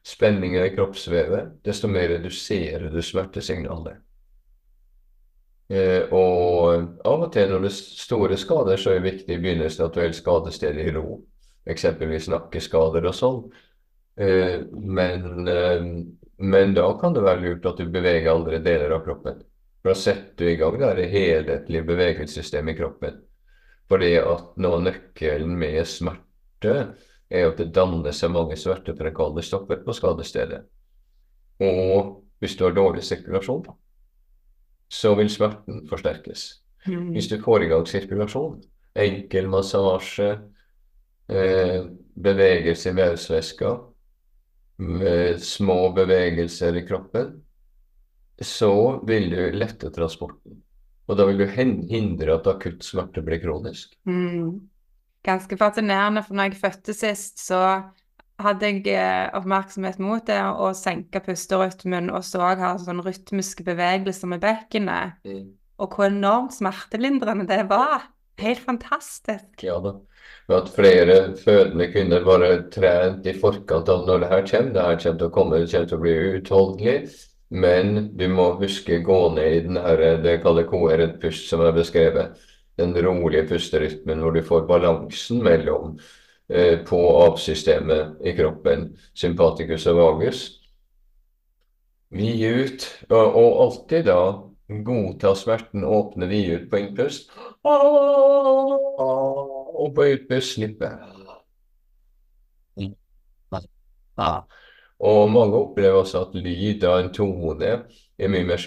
spenninger 0.06 0.68
i 0.68 0.74
kroppsvevet, 0.76 1.56
desto 1.66 1.88
mer 1.90 2.12
reduserer 2.12 2.90
du 2.92 3.00
smertesignalet. 3.02 4.02
Eh, 5.66 6.12
og 6.14 7.00
av 7.02 7.24
og 7.26 7.32
til 7.34 7.50
når 7.50 7.64
det 7.64 7.70
er 7.72 7.78
store 7.78 8.36
skader, 8.38 8.78
så 8.78 8.92
er 8.92 9.00
det 9.00 9.08
viktig 9.08 9.34
i 9.34 9.40
begynnelsen 9.42 9.88
at 9.88 9.96
du 9.96 10.00
holder 10.00 10.20
skadestedet 10.20 10.84
i 10.84 10.94
ro. 10.94 11.16
Eksempelvis 11.66 12.28
nakkeskader 12.30 13.08
og 13.10 13.16
sånn. 13.18 13.40
Eh, 14.22 14.60
men, 14.70 15.48
eh, 15.50 15.88
men 16.36 16.74
da 16.74 16.86
kan 17.00 17.14
det 17.16 17.24
være 17.24 17.40
lurt 17.40 17.66
at 17.66 17.78
du 17.80 17.88
beveger 17.90 18.34
andre 18.34 18.58
deler 18.64 18.92
av 18.96 19.04
kroppen. 19.06 19.40
For 19.80 19.92
da 19.92 20.00
setter 20.00 20.44
du 20.44 20.50
i 20.50 20.58
gang 20.60 20.76
det 20.98 21.08
helhetlige 21.12 21.86
bevegelsessystemet 21.86 22.74
i 22.74 22.78
kroppen. 22.80 23.20
Fordi 23.88 24.12
at 24.18 24.66
av 24.66 24.80
nøkkelen 24.82 25.54
med 25.58 25.80
smerte 25.88 26.76
er 27.30 27.48
at 27.48 27.60
det 27.60 27.72
danner 27.74 28.14
seg 28.14 28.34
mange 28.34 28.58
smertefremkallende 28.58 29.44
stoffer 29.46 29.80
på 29.86 29.94
skadestedet. 29.96 30.64
Og 31.62 32.26
hvis 32.42 32.56
du 32.58 32.66
har 32.66 32.76
dårlig 32.76 33.04
sirkulasjon, 33.06 33.64
så 34.92 35.14
vil 35.18 35.30
smerten 35.32 35.86
forsterkes. 35.88 36.48
Mm. 36.86 37.12
Hvis 37.14 37.30
du 37.30 37.38
får 37.42 37.64
i 37.64 37.70
gang 37.70 37.86
sirkulasjon, 37.88 38.60
enkel 38.96 39.48
massasje, 39.50 40.28
eh, 41.28 41.86
bevegelse 42.14 42.90
i 42.90 42.96
vevsvæska, 42.96 43.72
små 45.40 45.80
bevegelser 45.96 46.76
i 46.76 46.84
kroppen, 46.88 47.34
så 48.36 49.00
vil 49.08 49.30
du 49.32 49.42
lette 49.56 49.88
transporten. 49.94 50.58
Og 51.06 51.16
da 51.16 51.24
vil 51.28 51.40
du 51.40 51.46
hindre 51.48 52.34
at 52.34 52.48
akutt 52.50 52.84
smerte 52.84 53.22
blir 53.24 53.40
kronisk. 53.40 53.94
Mm 54.04 54.66
ganske 55.26 55.58
fascinerende, 55.58 56.22
for 56.24 56.36
når 56.36 56.50
jeg 56.50 56.60
fødte 56.60 56.94
sist, 56.96 57.40
så 57.42 57.60
hadde 58.42 58.68
jeg 58.68 58.82
eh, 58.92 59.28
oppmerksomhet 59.36 60.00
mot 60.02 60.24
det 60.28 60.38
å 60.38 60.72
senke 60.76 61.22
pusterytmen, 61.24 62.10
og 62.12 62.24
så 62.26 62.52
ha 62.60 62.74
sånn 62.80 63.02
rytmiske 63.04 63.64
bevegelser 63.66 64.30
med 64.32 64.44
bekkenet. 64.44 65.16
Mm. 65.26 65.54
Og 65.82 65.96
hvor 65.96 66.08
enormt 66.08 66.56
smertelindrende 66.56 67.48
det 67.48 67.64
var. 67.70 68.10
Helt 68.38 68.60
fantastisk. 68.60 69.62
Ja 69.64 69.78
da. 69.80 69.94
Med 70.48 70.56
at 70.56 70.74
flere 70.74 71.14
fødende 71.40 71.86
kvinner 71.92 72.24
bare 72.26 72.50
trent 72.72 73.26
i 73.26 73.32
forkant 73.38 73.88
av 73.88 74.04
når 74.06 74.22
det 74.22 74.32
her 74.32 74.44
kommer. 74.50 74.74
Det 74.74 74.84
her 74.84 74.98
kommer 75.04 75.22
til 75.22 75.28
å 75.28 75.34
komme, 75.36 75.62
det 75.62 75.70
kommer 75.72 75.88
til 75.90 75.98
å 75.98 76.04
bli 76.04 76.16
utholdelig. 76.36 76.98
Men 77.48 78.10
du 78.18 78.26
må 78.28 78.50
huske 78.60 78.98
gå 79.06 79.20
ned 79.36 79.54
i 79.54 79.64
den 79.68 79.78
her, 79.78 80.02
det 80.22 80.40
kaller 80.42 80.66
koherent 80.66 81.20
pust, 81.22 81.46
som 81.48 81.62
er 81.62 81.74
beskrevet 81.76 82.46
den 82.76 82.92
rolige 83.04 83.46
pusterytmen 83.48 84.20
hvor 84.20 84.34
du 84.34 84.42
får 84.44 84.66
balansen 84.68 85.42
mellom 85.44 85.94
eh, 86.50 86.82
på 86.84 86.98
avsystemet 87.22 88.26
i 88.26 88.34
kroppen, 88.36 88.90
sympaticus 89.14 89.86
og 89.92 90.00
vagus. 90.00 90.42
Vid 92.16 92.42
ut, 92.44 92.84
og, 93.10 93.24
og, 93.24 93.48
alltid 93.64 94.06
da 94.06 94.20
godta 94.68 95.34
smerten, 95.34 95.84
åpner 95.84 96.26
vid 96.26 96.52
ut 96.52 96.70
på 96.70 96.78
innpust. 96.78 97.30
Og 99.76 99.94
på 99.94 100.04
utpust 100.14 100.54
slippe. 100.56 100.90
Og 104.96 105.30
mange 105.30 105.56
opplever 105.58 105.98
også 106.00 106.24
at 106.26 106.34
lyd 106.38 106.84
av 106.88 106.98
en 107.02 107.12
tone 107.12 107.72
er 108.16 108.28
mye 108.32 108.48
mer 108.48 108.60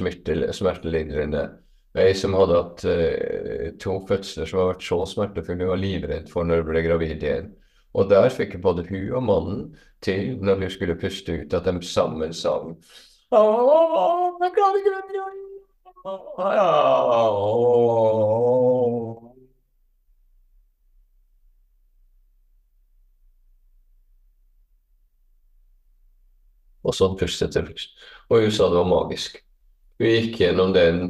smertelindrende 0.53 1.49
Ei 1.97 2.13
som 2.13 2.35
hadde 2.37 2.53
hatt 2.53 2.83
uh, 2.85 3.69
to 3.81 3.95
fødsler 4.05 4.45
som 4.45 4.59
har 4.61 4.67
vært 4.69 4.85
så 4.85 4.99
smertefulle, 5.09 5.65
hun 5.65 5.71
var 5.73 5.81
livredd 5.81 6.29
for 6.29 6.45
når 6.45 6.61
hun 6.61 6.67
ble 6.69 6.83
gravid 6.85 7.23
igjen. 7.25 7.47
Og 7.97 8.11
der 8.11 8.29
fikk 8.29 8.59
både 8.61 8.85
hun 8.91 9.09
og 9.17 9.23
mannen 9.25 9.63
til, 10.05 10.37
når 10.37 10.61
hun 10.61 10.73
skulle 10.75 10.99
puste 11.01 11.39
ut, 11.41 11.53
at 11.57 11.65
de 11.65 11.81
sammen 11.81 12.33
sang 12.33 12.77
jeg 13.29 14.53
klarer 14.55 14.79
ikke 14.79 15.48
Og 26.87 26.95
sånn 26.95 27.17
pustet 27.19 27.49
etter 27.49 27.67
pust. 27.67 27.97
Og 28.31 28.45
hun 28.45 28.53
sa 28.55 28.69
det 28.69 28.79
var 28.79 28.87
magisk. 28.87 29.41
Hun 29.99 30.07
gikk 30.13 30.39
gjennom 30.39 30.71
den 30.73 31.01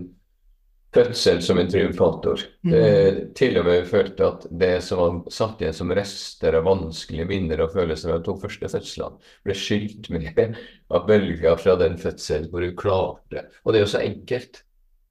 fødsel 0.95 1.41
som 1.45 1.59
en 1.61 1.69
triumfator. 1.69 2.41
Mm. 2.65 2.73
Eh, 2.73 3.19
til 3.37 3.59
og 3.61 3.67
med 3.69 3.85
følte 3.89 4.25
at 4.25 4.47
det 4.49 4.71
som 4.85 5.01
var 5.03 5.19
satt 5.33 5.61
igjen 5.61 5.77
som 5.77 5.93
rester 5.93 6.57
av 6.57 6.65
vanskelige 6.65 7.29
minner 7.29 7.61
og 7.61 7.75
følelser 7.75 8.15
av 8.15 8.23
de 8.23 8.29
to 8.29 8.35
første 8.41 8.71
fødslene, 8.73 9.21
ble 9.45 9.57
skylt 9.57 10.09
med 10.15 10.57
av 10.95 11.05
bølger 11.09 11.61
fra 11.61 11.77
den 11.79 11.99
fødselen 12.01 12.49
hvor 12.49 12.65
hun 12.65 12.75
klarte. 12.79 13.45
Og 13.63 13.73
det 13.73 13.81
er 13.81 13.85
jo 13.85 13.93
så 13.93 14.01
enkelt. 14.01 14.63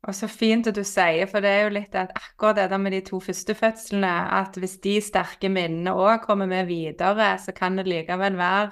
Og 0.08 0.16
så 0.16 0.28
fint 0.30 0.66
at 0.70 0.76
du 0.76 0.84
sier, 0.88 1.28
for 1.28 1.44
det 1.44 1.50
er 1.52 1.66
jo 1.66 1.72
litt 1.76 1.96
at 1.98 2.14
akkurat 2.16 2.56
det 2.56 2.68
der 2.72 2.80
med 2.80 2.94
de 2.96 3.02
to 3.04 3.20
første 3.20 3.52
fødslene, 3.54 4.12
at 4.38 4.56
hvis 4.56 4.78
de 4.84 4.94
sterke 5.04 5.50
minnene 5.52 5.92
òg 5.92 6.22
kommer 6.24 6.48
med 6.48 6.70
videre, 6.70 7.34
så 7.42 7.52
kan 7.52 7.76
det 7.76 7.84
likevel 7.90 8.38
være 8.38 8.70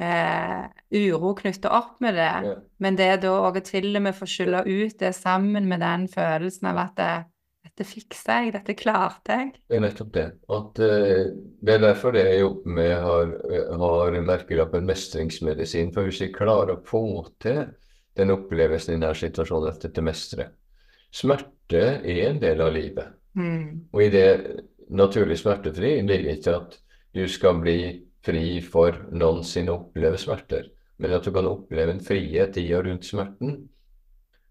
eh, 0.00 0.62
uro 0.96 1.34
knytta 1.36 1.72
opp 1.76 1.98
med 2.00 2.16
det. 2.16 2.30
Ja. 2.46 2.54
Men 2.80 2.96
det 2.96 3.08
er 3.10 3.20
da 3.20 3.34
òg 3.50 3.60
til 3.68 3.92
og 3.92 4.06
med 4.06 4.16
få 4.16 4.28
skylle 4.30 4.64
ut 4.64 4.96
det 5.02 5.12
sammen 5.18 5.68
med 5.68 5.84
den 5.84 6.08
følelsen 6.08 6.70
av 6.72 6.80
at 6.86 6.96
det, 6.96 7.10
dette 7.68 7.88
fiksa 7.90 8.38
jeg, 8.46 8.54
dette 8.56 8.78
klarte 8.80 9.36
jeg. 9.42 9.52
Det 9.68 9.76
er 9.76 9.84
nettopp 9.84 10.14
det. 10.14 10.26
At, 10.56 10.80
uh, 10.80 11.36
det 11.60 11.76
er 11.76 11.84
derfor 11.84 12.16
det 12.16 12.24
jeg 12.30 12.40
jobber 12.46 12.78
med, 12.80 12.94
har, 13.04 13.36
har 13.84 14.18
merkelappen 14.32 14.88
mestringsmedisin. 14.88 15.92
For 15.92 16.08
hvis 16.08 16.24
vi 16.24 16.32
klarer 16.32 16.78
å 16.78 16.82
få 16.88 17.04
til 17.44 17.66
den 18.20 18.34
opplevelsen 18.36 18.94
i 18.94 18.98
denne 18.98 19.16
situasjonen 19.16 19.72
at 19.72 19.86
dette 19.88 20.04
mestrer 20.04 20.52
Smerte 21.10 21.80
er 22.06 22.20
en 22.28 22.38
del 22.38 22.60
av 22.62 22.70
livet. 22.74 23.16
Mm. 23.34 23.90
Og 23.90 24.02
i 24.04 24.12
det 24.12 24.28
naturlig 24.94 25.40
smertefri 25.40 25.96
ligger 26.06 26.36
ikke 26.36 26.54
at 26.54 26.76
du 27.16 27.24
skal 27.30 27.58
bli 27.62 27.80
fri 28.26 28.60
for 28.62 28.94
noensinne 29.10 29.72
å 29.72 29.80
oppleve 29.80 30.20
smerter, 30.20 30.68
men 31.00 31.16
at 31.16 31.26
du 31.26 31.32
kan 31.34 31.48
oppleve 31.50 31.96
en 31.96 32.02
frihet 32.04 32.58
i 32.60 32.68
og 32.76 32.86
rundt 32.86 33.08
smerten. 33.08 33.62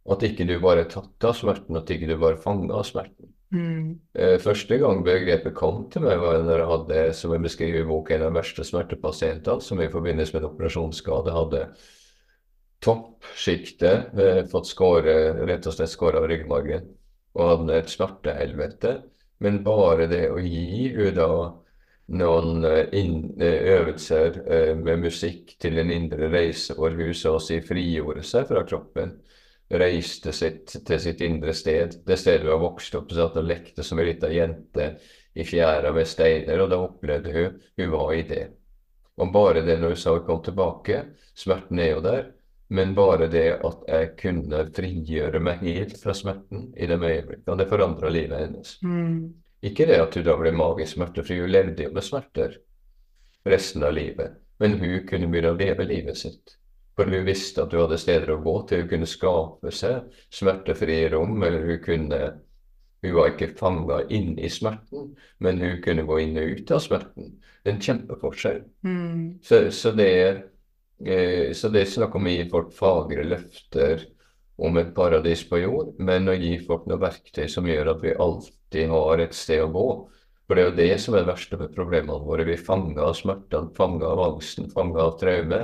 At 0.10 0.24
ikke 0.26 0.48
du 0.50 0.58
bare 0.64 0.84
er 0.84 0.92
tatt 0.92 1.28
av 1.28 1.36
smerten, 1.38 1.78
at 1.78 1.92
ikke 1.94 2.10
du 2.10 2.18
bare 2.18 2.36
er 2.36 2.44
fanget 2.44 2.74
av 2.76 2.88
smerten. 2.88 3.30
Mm. 3.54 4.00
Eh, 4.14 4.36
første 4.42 4.78
gang 4.82 5.00
begrepet 5.06 5.56
kom 5.58 5.86
til 5.90 6.04
meg, 6.06 6.20
var 6.22 6.42
når 6.46 6.64
jeg 6.64 6.72
hadde, 6.72 7.06
som 7.18 7.32
jeg 7.34 7.46
beskriver 7.46 7.82
i 7.82 7.88
boken, 7.88 8.20
en 8.20 8.28
av 8.28 8.34
de 8.34 8.42
verste 8.42 8.66
smertepasientene 8.68 9.64
som 9.66 9.82
i 9.82 9.90
forbindelse 9.90 10.36
med 10.36 10.44
en 10.44 10.52
operasjonsskade 10.52 11.34
hadde 11.34 11.64
toppsjiktet, 12.84 14.18
eh, 14.20 14.46
fått 14.46 14.68
skåre, 14.68 15.16
rett 15.48 15.68
og 15.68 15.76
slett 15.76 15.92
skåret 15.92 16.22
av 16.22 16.28
ryggmargen, 16.32 16.86
og 17.36 17.50
hadde 17.54 17.80
et 17.80 17.92
smertehelvete. 17.92 18.94
Men 19.40 19.64
bare 19.64 20.08
det 20.12 20.26
å 20.32 20.40
gi 20.44 20.90
henne 20.96 21.12
da 21.16 21.30
noen 22.20 22.66
eh, 22.66 22.88
eh, 22.92 23.60
øvelser 23.76 24.40
med 24.80 25.04
musikk 25.06 25.58
til 25.62 25.80
en 25.80 25.92
indre 25.94 26.32
reise 26.32 26.76
hvor 26.76 26.96
hun 26.96 27.14
så 27.14 27.36
å 27.38 27.44
si 27.44 27.60
frigjorde 27.62 28.24
seg 28.28 28.48
fra 28.50 28.64
kroppen. 28.68 29.18
Reiste 29.70 30.34
sitt, 30.34 30.74
til 30.86 31.00
sitt 31.00 31.20
indre 31.22 31.54
sted, 31.54 32.00
det 32.08 32.18
stedet 32.18 32.48
hun 32.48 32.56
har 32.56 32.64
vokst 32.64 32.96
opp, 32.98 33.12
satt 33.14 33.38
og 33.38 33.46
lekte 33.46 33.86
som 33.86 34.00
ei 34.02 34.08
lita 34.08 34.32
jente 34.34 34.96
i 35.38 35.46
fjæra 35.46 35.92
med 35.94 36.10
steiner, 36.10 36.64
og 36.64 36.72
da 36.72 36.80
opplevde 36.82 37.36
hun 37.36 37.60
hun 37.78 37.92
var 37.94 38.16
i 38.16 38.24
det. 38.26 38.48
Og 39.20 39.32
bare 39.36 39.62
det 39.62 39.78
når 39.78 39.94
hun 39.94 40.00
sa 40.00 40.16
hun 40.16 40.26
kom 40.26 40.42
tilbake, 40.42 41.04
smerten 41.38 41.80
er 41.84 41.92
jo 41.92 42.02
der, 42.02 42.32
men 42.70 42.96
bare 42.96 43.28
det 43.28 43.48
at 43.66 43.86
jeg 43.90 44.10
kunne 44.20 44.64
frigjøre 44.76 45.42
meg 45.42 45.64
helt 45.66 45.96
fra 45.98 46.14
smerten 46.14 46.68
i 46.78 46.86
de 46.90 46.98
Og 47.48 47.58
det 47.58 47.70
forandra 47.70 48.12
livet 48.14 48.44
hennes. 48.44 48.76
Mm. 48.84 49.34
Ikke 49.66 49.88
det 49.90 49.98
at 50.00 50.16
hun 50.16 50.28
da 50.28 50.36
ble 50.38 50.52
magisk 50.54 50.96
smertefri, 50.96 51.40
hun 51.42 51.50
levde 51.50 51.88
jo 51.88 51.94
med 51.96 52.06
smerter 52.06 52.60
resten 53.50 53.84
av 53.84 53.96
livet. 53.98 54.38
Men 54.60 54.78
hun 54.78 55.08
kunne 55.08 55.28
begynne 55.32 55.56
å 55.56 55.58
leve 55.58 55.88
livet 55.88 56.18
sitt. 56.18 56.60
For 57.00 57.10
hun 57.10 57.26
visste 57.26 57.64
at 57.64 57.74
hun 57.74 57.86
hadde 57.86 57.98
steder 57.98 58.36
å 58.36 58.42
gå 58.44 58.56
til. 58.70 58.84
Hun 58.84 58.92
kunne 58.94 59.10
skape 59.10 59.74
seg 59.74 60.14
smertefrie 60.36 61.10
rom, 61.16 61.42
eller 61.42 61.66
hun 61.66 61.82
kunne 61.86 62.22
Hun 63.00 63.14
var 63.16 63.30
ikke 63.30 63.54
fanga 63.56 64.02
inn 64.12 64.34
i 64.36 64.50
smerten, 64.52 65.14
men 65.40 65.62
hun 65.64 65.78
kunne 65.80 66.04
gå 66.04 66.18
inn 66.20 66.34
og 66.36 66.50
ut 66.52 66.72
av 66.76 66.82
smerten. 66.84 67.30
Det 67.64 67.72
er 67.72 67.74
en 67.78 67.86
kjempeforskjell. 67.86 68.58
Mm. 68.84 69.22
Så, 69.40 69.60
så 69.72 69.94
det 69.96 70.08
er 70.20 70.42
så 71.00 71.70
det 71.72 71.82
er 71.82 71.92
snakk 71.94 72.16
om 72.20 72.28
å 72.28 72.32
gi 72.34 72.48
folk 72.52 72.74
fagre 72.76 73.24
løfter 73.24 74.02
om 74.60 74.78
et 74.78 74.94
paradis 74.96 75.46
på 75.48 75.62
jord, 75.62 75.94
men 76.04 76.28
å 76.28 76.36
gi 76.36 76.58
folk 76.66 76.88
noe 76.90 77.00
verktøy 77.00 77.48
som 77.52 77.68
gjør 77.68 77.94
at 77.94 78.02
vi 78.04 78.16
alltid 78.20 78.92
har 78.92 79.24
et 79.24 79.38
sted 79.38 79.64
å 79.64 79.72
gå. 79.72 79.88
For 80.50 80.58
det 80.58 80.64
er 80.64 80.70
jo 80.70 80.78
det 80.80 81.00
som 81.00 81.16
er 81.16 81.24
det 81.24 81.30
verste 81.30 81.60
med 81.62 81.76
problemene 81.76 82.26
våre. 82.26 82.44
Vi 82.48 82.58
fanger 82.58 83.04
av 83.06 83.14
smertene, 83.16 83.72
fanger 83.78 84.08
av 84.10 84.24
angsten, 84.26 84.68
fanger 84.74 85.04
av 85.04 85.12
traume. 85.22 85.60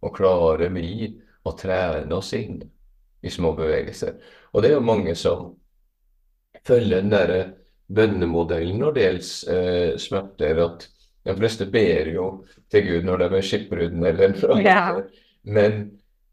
Og 0.00 0.14
klarer 0.16 0.70
vi 0.72 1.10
å 1.44 1.52
trene 1.58 2.14
oss 2.16 2.30
inn 2.38 2.60
i 3.20 3.32
små 3.32 3.52
bevegelser. 3.58 4.14
Og 4.54 4.62
det 4.62 4.70
er 4.70 4.78
jo 4.78 4.86
mange 4.86 5.16
som 5.18 5.50
følger 6.64 7.02
den 7.02 7.12
derre 7.12 7.40
bønnemodellen 7.90 8.78
når 8.80 8.96
det 8.96 9.04
gjelder 9.04 9.58
eh, 9.58 9.92
smerter. 10.00 10.62
at 10.64 10.88
de 11.24 11.36
fleste 11.36 11.66
ber 11.70 12.08
jo 12.14 12.26
til 12.72 12.86
Gud 12.86 13.08
når 13.08 13.24
de 13.24 13.30
er 13.38 13.46
skipbrudne 13.46 14.12
eller 14.12 14.34
noe. 14.36 14.60
Ja. 14.64 14.82
Men 15.44 15.80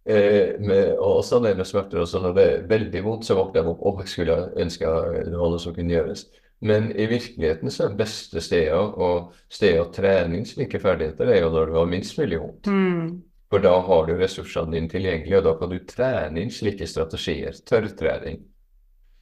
eh, 0.07 0.55
med, 0.59 0.95
og 0.95 1.21
også 1.21 1.41
det 1.43 1.55
med 1.59 1.67
smerter 1.67 2.03
også 2.03 2.23
når 2.23 2.35
det 2.37 2.47
er 2.47 2.67
veldig 2.71 3.03
vondt, 3.05 3.27
så 3.27 3.37
våkner 3.37 3.67
de 3.67 3.73
opp 3.73 3.85
og 3.91 4.03
skulle 4.07 4.39
ønske 4.55 4.91
noe 5.31 5.59
som 5.59 5.75
kunne 5.75 5.97
gjøres. 5.97 6.27
Men 6.59 6.89
i 6.97 7.05
virkeligheten 7.05 7.71
så 7.71 7.85
er 7.85 7.93
det 7.93 8.01
beste 8.01 8.41
stedet 8.41 8.73
og 8.73 9.33
stedet 9.53 9.83
å 9.83 9.91
trene 9.93 10.41
slike 10.47 10.79
ferdigheter 10.81 11.29
er 11.29 11.43
jo 11.43 11.51
når 11.53 11.69
du 11.69 11.77
har 11.77 11.91
minst 11.91 12.17
mulig 12.17 12.39
vondt. 12.41 12.69
Mm. 12.71 13.11
For 13.51 13.63
da 13.63 13.75
har 13.79 14.07
du 14.07 14.15
ressursene 14.17 14.73
dine 14.73 14.89
tilgjengelig, 14.91 15.37
og 15.37 15.45
da 15.45 15.53
kan 15.59 15.71
du 15.71 15.77
trene 15.87 16.41
inn 16.41 16.51
slike 16.51 16.87
strategier. 16.89 17.55
Tørrtrening. 17.69 18.41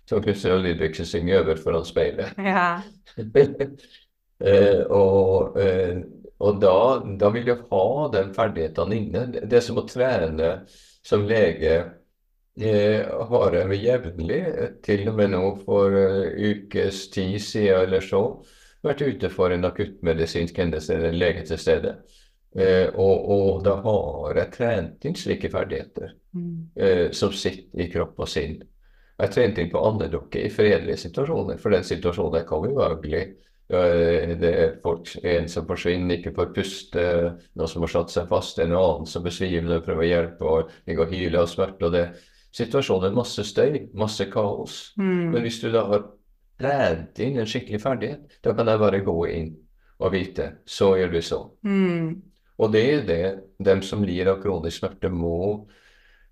Som 0.09 0.21
Christian 0.23 0.63
Lydvigsen 0.63 1.05
synger 1.09 1.43
over 1.43 1.59
foran 1.61 1.85
speilet. 1.85 2.37
Ja. 2.37 2.81
Eh, 4.43 4.81
og 4.91 5.57
eh, 5.61 6.01
og 6.43 6.57
da, 6.59 6.71
da 7.15 7.29
vil 7.31 7.45
du 7.47 7.53
ha 7.69 7.83
den 8.11 8.33
ferdighetene 8.35 8.95
inne. 8.97 9.21
Det 9.47 9.55
er 9.55 9.63
som 9.63 9.77
å 9.79 9.85
trene 9.87 10.49
som 11.05 11.23
lege 11.29 11.77
eh, 12.59 13.05
har 13.29 13.55
jeg 13.55 13.79
jevnlig, 13.85 14.41
til 14.83 15.07
og 15.09 15.15
med 15.15 15.31
nå 15.31 15.41
for 15.63 15.95
uh, 15.95 16.27
ukes 16.35 17.05
tid 17.13 17.39
siden 17.41 17.85
eller 17.85 18.03
så, 18.03 18.21
vært 18.85 19.05
ute 19.07 19.31
for 19.31 19.55
en 19.55 19.65
akuttmedisinsk 19.65 20.59
hendelse, 20.59 20.99
en 20.99 21.17
lege 21.17 21.45
til 21.47 21.59
stede. 21.61 21.95
Eh, 22.55 22.87
og, 22.95 23.25
og 23.31 23.63
da 23.65 23.73
har 23.83 24.37
jeg 24.39 24.51
trent 24.53 25.07
inn 25.09 25.17
slike 25.19 25.49
ferdigheter 25.51 26.13
Mm. 26.35 26.69
eh, 26.75 27.11
som 27.15 27.31
sitter 27.31 27.79
i 27.79 27.85
kropp 27.87 28.17
og 28.19 28.27
sinn. 28.27 28.57
Jeg 29.21 29.31
trente 29.31 29.61
inn 29.63 29.69
på 29.71 29.79
andedukke 29.87 30.41
i 30.43 30.49
fredelige 30.51 30.97
situasjoner, 31.05 31.55
for 31.61 31.71
den 31.71 31.85
situasjonen 31.87 32.43
kan 32.49 32.59
være 32.65 32.73
ubehagelig. 32.75 33.21
Eh, 33.23 33.54
Det 33.67 34.49
er 34.51 34.75
folk, 34.83 35.09
en 35.25 35.47
som 35.49 35.65
forsvinner, 35.65 36.19
ikke 36.19 36.35
får 36.35 36.51
puste, 36.53 37.05
noen 37.57 37.71
som 37.71 37.81
har 37.81 37.93
satt 37.95 38.13
seg 38.13 38.27
fast, 38.29 38.59
en 38.61 38.75
annen 38.77 39.09
som 39.09 39.25
besvimer 39.25 39.79
og 39.79 39.87
prøver 39.87 40.03
å 40.03 40.09
hjelpe, 40.09 40.45
og 40.45 40.75
ligger 40.85 41.07
og 41.07 41.15
hyler 41.15 41.39
av 41.41 41.49
smerte. 41.49 41.87
og 41.87 41.95
det 41.95 42.05
Situasjonen 42.55 43.09
er 43.09 43.15
masse 43.17 43.43
støy, 43.43 43.89
masse 43.99 44.29
kaos. 44.31 44.93
Mm. 44.95 45.33
Men 45.33 45.41
hvis 45.43 45.57
du 45.59 45.67
da 45.73 45.81
har 45.89 46.05
trent 46.61 47.19
inn 47.19 47.41
en 47.41 47.49
skikkelig 47.49 47.81
ferdighet, 47.83 48.37
da 48.45 48.53
kan 48.55 48.69
jeg 48.71 48.79
bare 48.79 49.01
gå 49.03 49.15
inn 49.33 49.49
og 49.99 50.11
vite 50.13 50.49
så 50.67 50.93
gjør 50.99 51.11
du 51.15 51.21
så. 51.23 51.39
Mm. 51.67 52.21
Og 52.55 52.71
det 52.71 52.83
er 52.91 53.01
det 53.07 53.25
dem 53.67 53.81
som 53.83 54.03
lir 54.07 54.29
av 54.31 54.39
kronisk 54.43 54.79
smerte, 54.81 55.11
må 55.11 55.67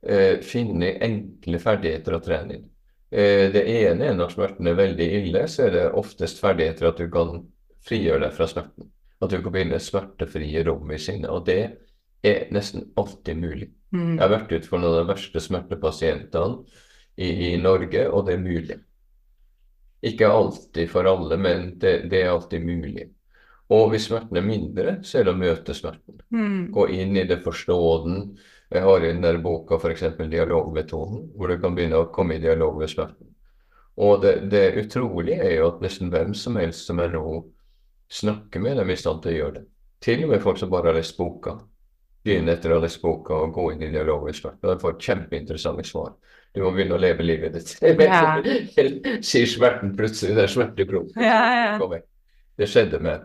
eh, 0.04 0.40
finne 0.44 0.94
enkle 1.04 1.60
ferdigheter 1.60 2.16
å 2.16 2.22
trene 2.24 2.60
inn. 2.60 2.70
Eh, 3.14 3.52
det 3.54 3.62
ene 3.70 4.08
er 4.10 4.16
når 4.18 4.32
smerten 4.34 4.68
er 4.70 4.78
veldig 4.80 5.08
ille, 5.20 5.44
så 5.52 5.68
er 5.68 5.76
det 5.76 5.84
oftest 6.00 6.40
ferdigheter 6.42 6.90
at 6.90 6.98
du 6.98 7.06
kan 7.14 7.44
frigjøre 7.86 8.24
deg 8.26 8.34
fra 8.34 8.48
smerten. 8.50 8.90
At 9.22 9.30
du 9.30 9.38
kan 9.44 9.54
begynne 9.54 9.80
smertefrie 9.80 10.64
rom 10.66 10.90
i 10.92 10.98
sinnet. 11.00 11.30
Og 11.30 11.46
det 11.46 11.60
er 12.26 12.48
nesten 12.56 12.88
alltid 12.98 13.38
mulig. 13.38 13.70
Mm. 13.94 14.16
Jeg 14.16 14.24
har 14.24 14.34
vært 14.34 14.56
ute 14.56 14.70
for 14.70 14.82
noen 14.82 14.96
av 14.96 15.04
de 15.04 15.12
verste 15.14 15.44
smertepasientene 15.44 16.64
i, 17.22 17.30
i 17.52 17.58
Norge, 17.62 18.08
og 18.10 18.26
det 18.28 18.38
er 18.38 18.48
mulig. 18.48 18.80
Ikke 20.04 20.32
alltid 20.34 20.90
for 20.92 21.08
alle, 21.08 21.38
men 21.40 21.76
det, 21.80 21.94
det 22.12 22.24
er 22.24 22.34
alltid 22.34 22.66
mulig. 22.66 23.12
Og 23.74 23.94
hvis 23.94 24.10
smerten 24.10 24.42
er 24.42 24.46
mindre, 24.46 24.98
så 25.06 25.20
er 25.20 25.28
det 25.28 25.36
å 25.36 25.40
møte 25.40 25.76
smerten. 25.78 26.18
Mm. 26.34 26.72
Gå 26.74 26.88
inn 26.98 27.16
i 27.18 27.28
det, 27.30 27.40
forstå 27.46 27.78
den. 28.08 28.18
Jeg 28.74 28.82
har 28.82 29.04
i 29.04 29.12
den 29.12 29.22
der 29.22 29.38
boka 29.38 29.78
f.eks. 29.78 30.04
dialogmetoden, 30.18 31.28
hvor 31.38 31.52
du 31.52 31.60
kan 31.62 31.76
begynne 31.78 32.00
å 32.02 32.10
komme 32.14 32.40
i 32.40 32.42
dialog 32.42 32.80
med 32.80 32.90
smerten. 32.90 33.30
Og 34.02 34.24
det, 34.24 34.34
det 34.50 34.64
utrolige 34.82 35.38
er 35.46 35.60
jo 35.60 35.68
at 35.70 35.84
nesten 35.84 36.10
hvem 36.10 36.34
som 36.38 36.58
helst 36.58 36.88
som 36.90 37.02
er 37.04 37.14
nå 37.14 37.44
snakker 38.14 38.64
med 38.64 38.80
dem, 38.82 38.90
i 38.90 38.98
stand 38.98 39.22
til 39.22 39.34
å 39.34 39.38
gjøre 39.38 39.56
det. 39.60 39.64
Til 40.04 40.24
og 40.26 40.34
med 40.34 40.42
folk 40.44 40.58
som 40.60 40.72
bare 40.74 40.90
har 40.90 40.98
lest 40.98 41.18
boka. 41.18 41.60
Begynne 42.24 42.56
etter 42.56 42.74
å 42.74 42.80
ha 42.80 42.86
lest 42.86 43.02
boka 43.04 43.38
og 43.46 43.54
gå 43.54 43.68
inn 43.74 43.86
i 43.86 43.92
dialog 43.94 44.26
med 44.26 44.38
smerten. 44.38 44.66
De 44.66 44.82
får 44.82 44.98
kjempeinteressante 45.06 45.86
svar. 45.88 46.16
Du 46.54 46.62
må 46.64 46.72
begynne 46.74 46.98
å 46.98 47.02
leve 47.02 47.26
livet 47.26 47.58
ditt. 47.58 47.76
Ja. 48.04 48.38
Sier 49.26 49.50
smerten 49.50 49.94
plutselig. 49.98 50.36
Det 50.38 50.48
er 50.48 50.54
smerteklump. 50.56 51.14
Ja, 51.18 51.78
ja. 51.78 52.02
Det 52.58 52.70
skjedde 52.70 53.00
med, 53.02 53.24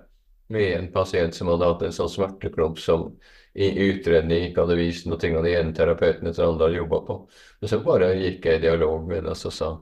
med 0.52 0.70
en 0.76 0.92
pasient 0.92 1.36
som 1.36 1.50
hadde 1.52 1.68
hatt 1.68 1.84
en 1.88 1.96
sånn 1.96 2.12
smerteklump 2.12 2.80
som 2.80 3.10
i 3.58 3.88
utredning 3.90 4.48
ikke 4.48 4.64
hadde 4.64 4.78
vist 4.78 5.08
noe 5.08 5.18
av 5.18 5.44
de 5.44 5.54
ene 5.58 5.74
terapeuten 5.74 6.30
etter 6.30 6.44
den 6.44 6.52
andre 6.52 6.68
hadde 6.68 6.78
jobba 6.78 7.00
på. 7.08 7.16
Men 7.60 7.72
så 7.72 7.80
bare 7.84 8.12
gikk 8.18 8.46
jeg 8.46 8.60
i 8.60 8.64
dialog 8.68 9.08
med 9.08 9.20
henne 9.20 9.34
og 9.34 9.54
sa 9.54 9.72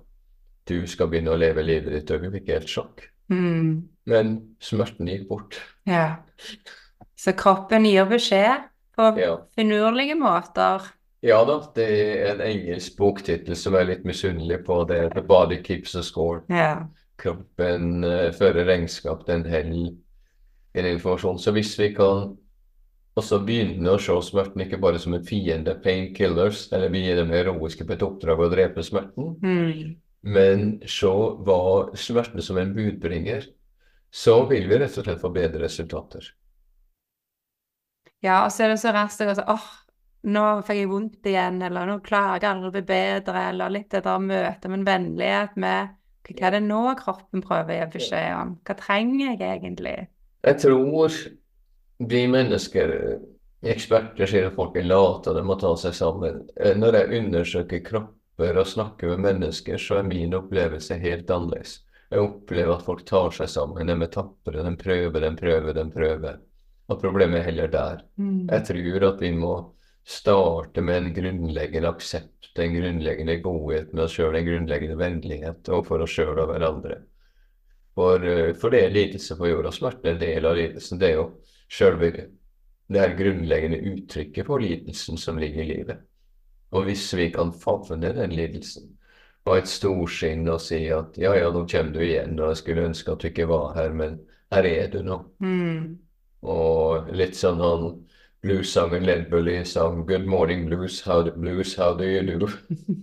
du 0.66 0.80
skal 0.90 1.10
begynne 1.10 1.34
å 1.34 1.38
leve 1.38 1.62
livet 1.62 1.92
ditt. 1.94 2.10
Og 2.10 2.24
hun 2.26 2.34
fikk 2.34 2.48
helt 2.50 2.70
sjokk. 2.70 3.04
Mm. 3.30 3.86
Men 4.10 4.32
smerten 4.62 5.10
gikk 5.10 5.28
bort. 5.28 5.60
Ja. 5.86 6.22
Så 7.16 7.34
kroppen 7.38 7.86
gir 7.86 8.08
beskjed 8.10 8.66
på 8.96 9.12
Ja. 9.20 9.36
finurlige 9.54 10.16
måter. 10.18 10.82
Ja 11.22 11.44
da, 11.44 11.60
det 11.74 11.86
er 11.86 12.34
en 12.34 12.40
engelsk 12.44 12.96
boktittel 12.98 13.56
som 13.56 13.74
jeg 13.74 13.82
er 13.82 13.90
litt 13.94 14.04
misunnelig 14.04 14.64
på. 14.66 14.84
Det 14.84 15.12
'The 15.14 15.22
Body 15.22 15.62
Keeps 15.62 15.94
a 15.96 16.02
Score'. 16.02 16.42
Ja. 16.48 16.86
Kroppen 17.18 18.04
uh, 18.04 18.32
fører 18.32 18.66
regnskap, 18.66 19.26
den 19.26 19.46
holder 19.46 19.94
en 20.74 20.86
informasjon. 20.86 21.38
Så 21.38 21.52
hvis 21.52 21.78
vi 21.78 21.94
kan 21.94 22.36
også 23.16 23.38
begynne 23.46 23.92
å 23.94 24.00
se 24.02 24.14
smerten 24.28 24.62
ikke 24.64 24.80
bare 24.82 24.98
som 25.02 25.14
en 25.16 25.24
fiende, 25.24 25.74
painkillers, 25.84 26.66
eller 26.72 26.92
vi 26.92 27.04
er 27.10 27.20
dem 27.20 27.32
heroiske 27.32 27.86
på 27.88 27.94
et 27.96 28.04
oppdrag 28.06 28.42
å 28.44 28.50
drepe 28.52 28.84
smerten, 28.84 29.36
Mm. 29.42 29.96
men 30.22 30.80
se 30.86 31.06
hva 31.46 31.60
smerten 31.96 32.42
som 32.42 32.58
en 32.58 32.74
budbringer, 32.76 33.46
så 34.12 34.46
vil 34.48 34.68
vi 34.68 34.78
rett 34.78 34.98
og 34.98 35.04
slett 35.04 35.20
få 35.22 35.32
bedre 35.32 35.64
resultater. 35.64 36.32
Ja, 38.24 38.44
og 38.44 38.52
så 38.52 38.64
er 38.64 38.72
det 38.72 38.78
så 38.82 38.92
raskt 38.94 39.22
å 39.22 39.34
sånn 39.36 39.50
åh, 39.52 39.66
nå 40.34 40.44
fikk 40.66 40.80
jeg 40.80 40.90
vondt 40.90 41.28
igjen, 41.30 41.60
eller 41.62 41.86
nå 41.88 41.98
klarer 42.06 42.40
jeg 42.42 42.50
aldri 42.50 42.70
å 42.70 42.74
bli 42.74 42.82
bedre, 42.88 43.44
eller 43.52 43.74
litt 43.76 43.90
det 43.94 44.02
der 44.06 44.24
møtet 44.24 44.68
med 44.70 44.80
en 44.80 44.88
vennlighet 44.90 45.56
med 45.66 45.94
hva 46.26 46.48
er 46.48 46.56
det 46.56 46.62
nå 46.66 46.80
kroppen 46.98 47.42
prøver 47.44 47.70
å 47.70 47.78
gi 47.78 47.90
beskjed 47.98 48.32
om? 48.40 48.56
Hva 48.66 48.74
trenger 48.80 49.28
jeg 49.28 49.42
egentlig? 49.46 49.96
Jeg 50.46 50.58
tror 50.62 51.12
vi 51.98 52.26
mennesker, 52.28 52.92
eksperter, 53.66 54.28
sier 54.28 54.50
at 54.50 54.56
folk 54.56 54.76
er 54.76 54.86
late 54.86 55.32
og 55.32 55.38
de 55.38 55.44
må 55.46 55.56
ta 55.60 55.72
seg 55.80 55.94
sammen. 55.96 56.44
Eh, 56.60 56.76
Når 56.76 57.00
jeg 57.00 57.22
undersøker 57.22 57.84
kropper 57.86 58.60
og 58.60 58.68
snakker 58.68 59.14
med 59.14 59.24
mennesker, 59.30 59.78
så 59.80 60.00
er 60.00 60.10
min 60.10 60.34
opplevelse 60.36 60.98
helt 61.02 61.30
annerledes. 61.30 61.80
Jeg 62.10 62.22
opplever 62.22 62.76
at 62.76 62.84
folk 62.86 63.02
tar 63.06 63.32
seg 63.34 63.48
sammen, 63.50 63.88
de 63.88 63.96
er 63.96 64.12
tapre, 64.12 64.62
de 64.62 64.76
prøver, 64.78 65.24
de 65.24 65.32
prøver, 65.40 65.72
de 65.74 65.86
prøver. 65.90 66.36
Og 66.86 67.00
problemet 67.00 67.40
er 67.40 67.48
heller 67.48 67.72
der. 67.72 68.04
Mm. 68.14 68.46
Jeg 68.52 68.66
tror 68.68 69.08
at 69.08 69.24
vi 69.24 69.32
må 69.34 69.54
starte 70.06 70.84
med 70.86 71.00
en 71.00 71.14
grunnleggende 71.16 71.90
aksept, 71.90 72.52
en 72.62 72.76
grunnleggende 72.76 73.40
godhet 73.42 73.90
med 73.92 74.04
oss 74.04 74.14
sjøl, 74.14 74.36
en 74.38 74.46
grunnleggende 74.46 74.98
vennlighet 75.00 75.68
overfor 75.72 76.04
oss 76.04 76.14
sjøl 76.14 76.38
og 76.38 76.52
hverandre. 76.52 77.00
For, 77.96 78.22
eh, 78.22 78.52
for 78.54 78.70
det 78.70 78.84
er 78.84 78.94
lidelse 78.94 79.34
på 79.36 79.50
jorda. 79.50 79.72
Smerte 79.74 80.12
er 80.12 80.14
en 80.14 80.22
del 80.22 80.46
av 80.46 80.56
lidelsen. 80.60 81.00
Det 81.00 81.10
er 81.10 81.18
jo 81.18 81.26
sjølve 81.68 82.10
det 82.86 83.00
er 83.02 83.16
grunnleggende 83.18 83.80
uttrykket 83.90 84.46
for 84.46 84.62
lidelsen 84.62 85.18
som 85.18 85.40
ligger 85.42 85.64
i 85.64 85.70
livet. 85.72 86.04
Og 86.70 86.86
hvis 86.86 87.08
vi 87.18 87.30
kan 87.34 87.50
favne 87.54 88.12
den 88.14 88.34
lidelsen, 88.34 88.92
på 89.46 89.54
et 89.54 89.68
storsinn 89.70 90.48
og 90.50 90.58
si 90.58 90.88
at 90.90 91.14
ja, 91.22 91.30
ja, 91.38 91.50
nå 91.54 91.62
kommer 91.70 91.92
du 91.94 92.00
igjen, 92.02 92.34
og 92.40 92.50
jeg 92.50 92.62
skulle 92.62 92.88
ønske 92.88 93.12
at 93.12 93.22
du 93.22 93.28
ikke 93.28 93.46
var 93.46 93.76
her, 93.76 93.92
men 93.94 94.18
her 94.50 94.66
er 94.66 94.88
du 94.90 95.04
nå. 95.06 95.20
Mm. 95.38 95.84
Og 96.46 97.12
litt 97.14 97.38
sånn 97.38 97.62
han 97.62 97.92
bluessangeren 98.42 99.06
Ledbully 99.06 99.64
sang 99.64 100.02
'Good 100.06 100.26
morning 100.26 100.66
blues, 100.66 101.00
how 101.00 101.22
do, 101.22 101.30
blues, 101.30 101.74
how 101.74 101.94
do 101.94 102.04
you 102.04 102.22
do?' 102.22 102.50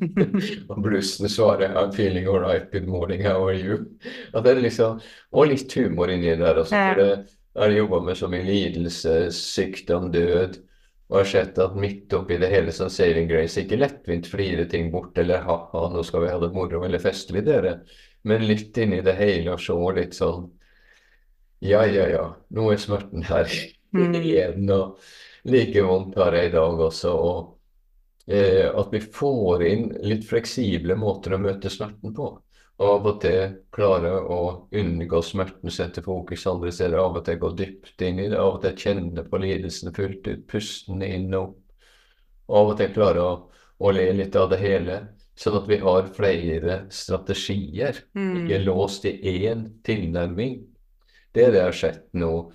og 0.69 0.83
bluesen 0.83 1.29
svarer 1.29 1.75
'I'm 1.75 1.95
feeling 1.95 2.27
alright, 2.27 2.71
good 2.71 2.87
morning, 2.87 3.23
how 3.23 3.47
are 3.47 3.55
you?' 3.55 3.87
Og 4.33 4.43
det 4.43 4.51
er 4.51 4.61
liksom, 4.61 4.99
og 5.31 5.47
litt 5.47 5.73
humor 5.73 6.11
inni 6.11 6.35
der 6.35 6.59
også. 6.59 6.75
For 6.75 7.01
det, 7.01 7.27
har 7.59 7.69
jobba 7.73 7.99
med 8.01 8.17
så 8.17 8.27
mye 8.31 8.43
lidelse, 8.47 9.31
sykdom, 9.35 10.11
død. 10.13 10.57
Og 11.11 11.19
har 11.19 11.27
sett 11.29 11.59
at 11.61 11.75
midt 11.77 12.13
oppi 12.17 12.39
det 12.41 12.49
hele 12.49 12.71
sånn 12.73 12.89
saving 12.89 13.27
grace, 13.29 13.61
ikke 13.61 13.77
lettvint 13.77 14.27
flirer 14.31 14.65
ting 14.71 14.87
bort 14.93 15.17
eller 15.21 15.43
ha-ha, 15.45 15.83
nå 15.93 16.01
skal 16.07 16.23
vi 16.25 16.31
ha 16.33 16.39
det 16.41 16.49
moro 16.55 16.81
eller 16.87 17.03
vi 17.03 17.41
dere. 17.45 17.75
Men 18.23 18.45
litt 18.47 18.77
inni 18.81 19.01
det 19.05 19.13
hele 19.19 19.53
og 19.53 19.61
så 19.61 19.77
litt 19.93 20.15
sånn 20.17 20.47
ja, 21.63 21.85
ja, 21.87 22.07
ja, 22.11 22.23
nå 22.49 22.71
er 22.73 22.77
smerten 22.81 23.23
her 23.29 23.47
Mm. 23.93 24.15
igjen. 24.17 24.69
Og 24.73 24.97
like 25.45 25.81
vondt 25.85 26.15
har 26.17 26.33
jeg 26.33 26.47
i 26.49 26.53
dag 26.55 26.79
også. 26.81 27.11
Og 27.13 28.31
eh, 28.33 28.65
at 28.73 28.89
vi 28.95 29.01
får 29.05 29.65
inn 29.67 29.83
litt 30.01 30.25
fleksible 30.25 30.95
måter 30.97 31.35
å 31.35 31.41
møte 31.43 31.69
smerten 31.69 32.15
på. 32.17 32.31
Av 32.81 33.05
og 33.05 33.19
til 33.21 33.57
klare 33.73 34.11
å 34.33 34.37
unngå 34.73 35.19
smerten, 35.23 35.69
sette 35.71 36.01
fokus 36.01 36.47
andre 36.49 36.71
steder. 36.73 36.97
Av 36.97 37.19
og 37.19 37.25
til 37.27 37.37
gå 37.41 37.51
dypt 37.57 38.01
inn 38.01 38.19
i 38.19 38.29
det. 38.31 38.39
Av 38.39 38.55
og 38.55 38.63
til 38.63 38.77
kjenne 38.81 39.25
på 39.29 39.39
lidelsen 39.43 39.93
fullt 39.93 40.25
ut, 40.27 40.47
pusten 40.49 41.03
inn 41.05 41.29
og 41.37 41.51
opp. 41.51 41.59
Av 42.49 42.71
og 42.73 42.79
til 42.79 42.89
klare 42.95 43.21
å, 43.21 43.35
å 43.77 43.91
le 43.93 44.07
litt 44.17 44.35
av 44.35 44.49
det 44.51 44.59
hele. 44.63 44.97
Sånn 45.37 45.59
at 45.61 45.69
vi 45.69 45.77
har 45.81 46.09
flere 46.13 46.83
strategier, 46.93 48.03
Mm. 48.13 48.33
ikke 48.43 48.65
låst 48.65 49.05
i 49.05 49.13
én 49.47 49.81
tilnærming. 49.83 50.65
Det 51.33 51.45
er 51.45 51.51
det 51.51 51.59
jeg 51.59 51.65
har 51.65 51.79
sett 51.79 52.03
nå 52.13 52.51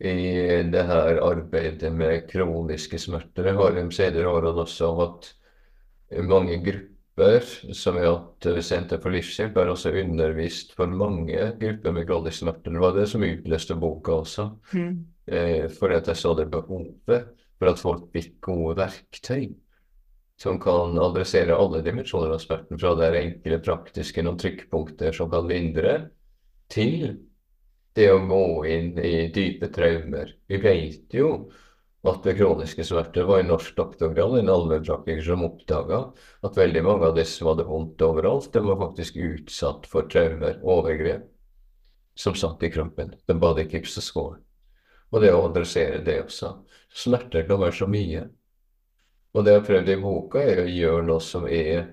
i 0.00 0.62
det 0.70 0.84
her 0.86 1.18
arbeidet 1.22 1.92
med 1.92 2.28
kroniske 2.30 2.98
smerter. 2.98 3.46
Jeg 3.46 3.54
har 3.54 3.72
de 3.74 3.90
senere 3.90 4.30
årene 4.30 4.62
også 4.66 4.92
hatt 4.98 5.32
mange 6.22 6.58
grupper 6.62 6.93
som 7.72 7.96
har 7.96 8.08
hatt 8.08 8.46
ved 8.46 8.64
Senter 8.66 8.98
for 9.02 9.14
livshjelp. 9.14 9.56
Har 9.56 9.70
også 9.70 9.92
undervist 10.00 10.74
for 10.74 10.90
mange 10.90 11.50
grupper 11.60 11.94
med 11.94 12.08
kroniske 12.08 12.42
smerter. 12.42 12.74
Det 12.74 12.82
var 12.82 12.96
det 12.96 13.08
som 13.10 13.26
utløste 13.26 13.76
boka 13.78 14.16
også. 14.24 14.48
Mm. 14.74 14.96
Eh, 15.26 15.68
fordi 15.72 15.94
at 15.94 16.08
jeg 16.10 16.20
så 16.20 16.34
det 16.34 16.50
behovet 16.52 17.28
for 17.58 17.70
at 17.70 17.80
folk 17.80 18.08
fikk 18.12 18.40
gode 18.44 18.76
verktøy 18.82 19.54
som 20.40 20.58
kan 20.60 20.98
adressere 20.98 21.54
alle 21.56 21.80
dimensjoner 21.86 22.34
av 22.34 22.40
smerten, 22.42 22.78
fra 22.78 22.94
det 22.98 23.12
enkle, 23.20 23.60
praktiske, 23.62 24.24
noen 24.26 24.40
trykkpunkter 24.40 25.14
som 25.14 25.30
kan 25.30 25.46
lindre, 25.48 25.94
til 26.72 27.20
det 27.94 28.08
å 28.10 28.22
gå 28.26 28.46
inn 28.66 28.98
i 28.98 29.28
dype 29.34 29.70
traumer. 29.72 30.32
Vi 30.50 30.58
vet 30.58 31.14
jo 31.14 31.28
at 32.04 32.26
det 32.26 32.34
kroniske 32.36 32.84
smertet 32.84 33.24
var 33.24 33.40
en 33.40 33.48
norsk 33.48 33.76
doktorgrad, 33.76 34.38
en 34.38 34.50
allmennpraktiker, 34.52 35.22
som 35.24 35.44
oppdaga 35.46 36.00
at 36.44 36.58
veldig 36.58 36.82
mange 36.84 37.08
av 37.08 37.16
disse 37.16 37.38
som 37.38 37.48
hadde 37.48 37.64
vondt 37.68 38.04
overalt, 38.04 38.50
de 38.52 38.60
var 38.66 38.80
faktisk 38.82 39.16
utsatt 39.16 39.88
for 39.88 40.10
traumer, 40.12 40.58
overgrep, 40.60 41.24
som 42.14 42.36
satt 42.36 42.62
i 42.62 42.70
kroppen. 42.74 43.14
De 43.26 43.36
bad 43.40 43.62
ikke 43.62 43.82
så 43.88 44.04
skål. 44.04 44.36
Og 45.14 45.22
det 45.22 45.32
å 45.32 45.46
adressere 45.48 46.02
det 46.04 46.18
også. 46.26 46.52
Smerter 46.92 47.46
kan 47.48 47.62
være 47.62 47.78
så 47.78 47.88
mye. 47.88 48.26
Og 49.34 49.44
det 49.44 49.54
jeg 49.54 49.62
har 49.62 49.68
prøvd 49.68 49.92
i 49.94 50.00
boka, 50.02 50.42
er 50.42 50.60
å 50.62 50.70
gjøre 50.70 51.06
noe 51.08 51.22
som 51.24 51.46
er 51.48 51.86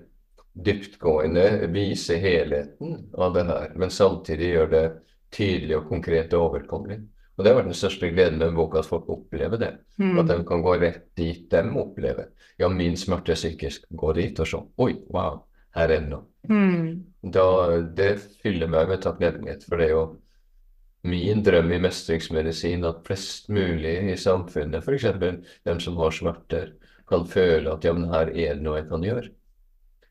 dyptgående, 0.52 1.70
vise 1.72 2.18
helheten 2.20 3.08
av 3.16 3.32
det 3.34 3.46
her, 3.48 3.72
men 3.80 3.90
samtidig 3.90 4.52
gjøre 4.52 4.72
det 4.74 4.84
tydelig 5.32 5.78
og 5.78 5.88
konkret 5.88 6.34
og 6.36 6.50
overkommelig. 6.50 7.00
Og 7.38 7.44
det 7.44 7.52
har 7.52 7.56
vært 7.62 7.70
den 7.70 7.78
største 7.78 8.10
gleden 8.12 8.38
med 8.42 8.54
boka, 8.54 8.78
at 8.82 8.86
folk 8.90 9.08
opplever 9.08 9.58
det. 9.58 9.70
At 9.98 10.26
de 10.28 10.36
Mm. 10.38 10.44
kan 10.46 10.62
gå 10.62 10.74
rett 10.80 11.06
dit 11.16 11.48
de 11.50 11.62
opplever. 11.80 12.26
Ja, 12.58 12.68
min 12.68 12.96
smerte 12.96 13.32
er 13.32 13.34
psykisk. 13.40 13.84
Gå 13.90 14.12
dit 14.14 14.38
og 14.40 14.46
se. 14.46 14.60
Oi, 14.78 14.92
wow, 15.10 15.44
her 15.74 15.84
er 15.90 16.00
det 16.00 16.08
noe. 16.10 16.24
Mm. 16.48 17.04
Da, 17.32 17.80
det 17.96 18.18
fyller 18.42 18.68
meg 18.68 18.88
med 18.88 19.00
takknemlighet, 19.02 19.64
for 19.64 19.76
det 19.76 19.86
er 19.86 19.90
jo 19.94 20.18
min 21.04 21.42
drøm 21.42 21.72
i 21.72 21.78
mestringsmedisin 21.82 22.84
at 22.86 23.00
flest 23.06 23.48
mulig 23.48 24.12
i 24.12 24.16
samfunnet, 24.16 24.84
f.eks. 24.84 25.06
dem 25.64 25.80
som 25.80 25.96
har 25.96 26.10
smerter, 26.10 26.72
kan 27.08 27.24
føle 27.26 27.72
at 27.72 27.84
ja, 27.84 27.92
men 27.92 28.10
her 28.12 28.28
er 28.30 28.54
det 28.54 28.62
noe 28.62 28.76
jeg 28.78 28.88
kan 28.88 29.02
gjøre. 29.02 29.30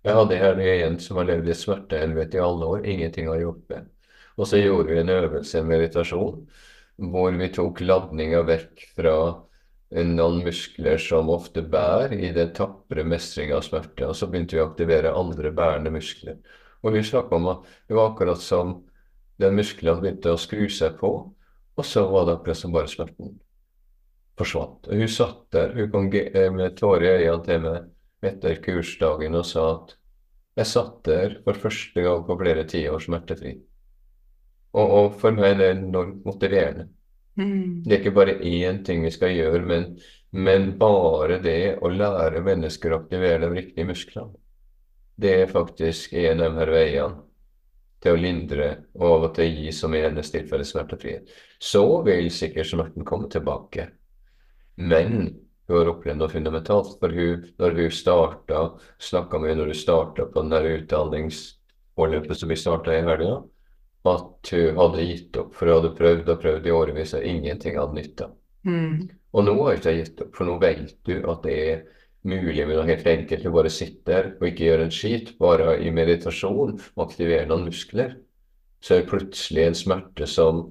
Jeg 0.03 0.13
hadde 0.17 0.37
her 0.37 0.59
en 0.87 0.99
som 0.99 1.17
har 1.17 1.25
levd 1.29 1.47
i 1.49 1.53
smertehelvete 1.53 2.37
i 2.39 2.41
alle 2.41 2.65
år, 2.65 2.85
ingenting 2.85 3.27
har 3.29 3.37
hjulpet. 3.39 3.87
Og 4.37 4.47
så 4.47 4.57
gjorde 4.57 4.89
vi 4.89 4.99
en 4.99 5.09
øvelse, 5.13 5.59
en 5.59 5.67
meditasjon, 5.69 6.47
hvor 6.97 7.35
vi 7.37 7.47
tok 7.53 7.81
ladninga 7.81 8.41
vekk 8.47 8.83
fra 8.95 9.15
noen 9.91 10.39
muskler 10.45 10.99
som 11.01 11.29
ofte 11.33 11.63
bærer 11.67 12.13
i 12.15 12.31
den 12.35 12.53
tapre 12.55 13.03
mestringa 13.03 13.57
av 13.59 13.65
smerte, 13.67 14.07
og 14.07 14.15
så 14.15 14.29
begynte 14.31 14.55
vi 14.55 14.63
å 14.63 14.69
aktivere 14.69 15.13
andre 15.17 15.51
bærende 15.55 15.91
muskler. 15.91 16.39
Og 16.81 16.95
vi 16.95 17.03
snakka 17.05 17.35
om 17.37 17.49
at 17.51 17.69
det 17.89 17.97
var 17.97 18.11
akkurat 18.11 18.41
som 18.41 18.77
den 19.41 19.57
muskelen 19.57 20.01
begynte 20.01 20.33
å 20.33 20.39
skru 20.39 20.67
seg 20.71 20.97
på, 21.01 21.11
og 21.75 21.87
så 21.87 22.05
var 22.11 22.27
det 22.27 22.37
akkurat 22.37 22.61
som 22.61 22.75
bare 22.75 22.91
smerten 22.91 23.35
forsvant. 24.39 24.87
Og 24.87 25.01
hun 25.01 25.11
satt 25.11 25.41
der, 25.53 25.73
hun 25.75 26.13
eh, 26.15 26.51
med 26.53 26.77
tårer 26.79 27.25
i 27.25 27.27
øynene 27.27 27.43
til 27.47 27.65
meg 27.65 28.31
etter 28.31 28.61
kursdagen 28.63 29.35
og 29.35 29.45
sa 29.49 29.65
at 29.75 29.95
jeg 30.59 30.69
satt 30.69 30.97
der 31.07 31.37
for 31.45 31.57
første 31.57 32.03
gang 32.05 32.23
på 32.27 32.37
flere 32.37 32.65
tiår 32.69 33.01
smertefri. 33.01 33.55
Og, 34.71 34.91
og 34.97 35.19
for 35.21 35.35
meg 35.35 35.53
er 35.53 35.59
det 35.59 35.69
enormt 35.75 36.25
motiverende. 36.27 36.87
Mm. 37.39 37.83
Det 37.85 37.95
er 37.95 37.99
ikke 38.01 38.15
bare 38.15 38.37
én 38.39 38.81
ting 38.85 39.03
vi 39.05 39.11
skal 39.11 39.33
gjøre, 39.35 39.63
men, 39.67 39.89
men 40.31 40.71
bare 40.79 41.39
det 41.43 41.77
å 41.81 41.91
lære 41.91 42.43
mennesker 42.45 42.93
å 42.93 43.01
aktivere 43.01 43.43
de 43.45 43.51
riktige 43.55 43.87
musklene. 43.87 44.35
Det 45.21 45.35
er 45.43 45.51
faktisk 45.51 46.13
en 46.17 46.41
av 46.41 46.57
de 46.57 46.67
veiene 46.71 47.21
til 48.01 48.15
å 48.15 48.19
lindre 48.19 48.69
og 48.97 49.07
av 49.07 49.25
og 49.27 49.33
til 49.37 49.59
gi 49.61 49.71
som 49.75 49.93
i 49.93 50.01
hennes 50.01 50.31
tilfelle 50.33 50.65
smertefrihet. 50.65 51.29
Så 51.61 51.83
vil 52.07 52.31
sikkert 52.33 52.71
smerten 52.71 53.05
komme 53.05 53.29
tilbake. 53.29 53.91
Men 54.81 55.35
hun 55.67 55.77
har 55.77 55.91
opplevd 55.93 56.19
noe 56.19 56.31
fundamentalt. 56.31 56.95
For 56.99 57.13
hun, 57.13 57.45
når 57.61 57.77
hun 57.77 57.93
starta, 57.93 58.63
snakka 58.99 59.39
med 59.39 59.53
henne 59.53 59.63
når 59.63 59.73
hun 59.75 59.81
starta 59.83 60.25
på 60.25 60.41
den 60.41 60.55
der 60.55 60.69
utdanningsforløpet 60.79 62.41
som 62.41 62.49
vi 62.51 62.57
starta 62.59 62.95
i 62.95 63.03
helga, 63.05 63.37
at 64.09 64.51
hun 64.51 64.77
hadde 64.77 65.07
gitt 65.07 65.37
opp. 65.37 65.55
For 65.55 65.69
hun 65.69 65.79
hadde 65.79 65.95
prøvd 65.97 66.29
og 66.33 66.43
prøvd 66.43 66.67
i 66.67 66.75
årevis, 66.75 67.15
og 67.17 67.25
ingenting 67.27 67.77
hadde 67.79 67.97
nytta. 67.97 68.29
Mm. 68.67 69.09
Og 69.31 69.47
nå 69.47 69.55
har 69.59 69.71
hun 69.71 69.79
ikke 69.79 69.97
gitt 69.99 70.23
opp, 70.25 70.35
for 70.37 70.49
nå 70.49 70.57
vet 70.61 70.95
du 71.07 71.15
at 71.31 71.45
det 71.45 71.57
er 71.69 71.83
mulig 72.27 72.65
med 72.67 72.77
noe 72.77 72.89
helt 72.89 73.07
enkelt. 73.07 73.45
Du 73.45 73.53
bare 73.53 73.71
sitter 73.73 74.33
og 74.35 74.45
ikke 74.49 74.67
gjør 74.67 74.85
en 74.85 74.93
skit, 74.93 75.33
bare 75.41 75.77
i 75.81 75.93
meditasjon 75.93 76.75
og 76.77 77.05
aktiverer 77.07 77.49
noen 77.49 77.69
muskler. 77.69 78.17
Så 78.81 78.95
er 78.95 79.03
det 79.03 79.11
plutselig 79.11 79.65
en 79.67 79.77
smerte 79.77 80.27
som 80.29 80.69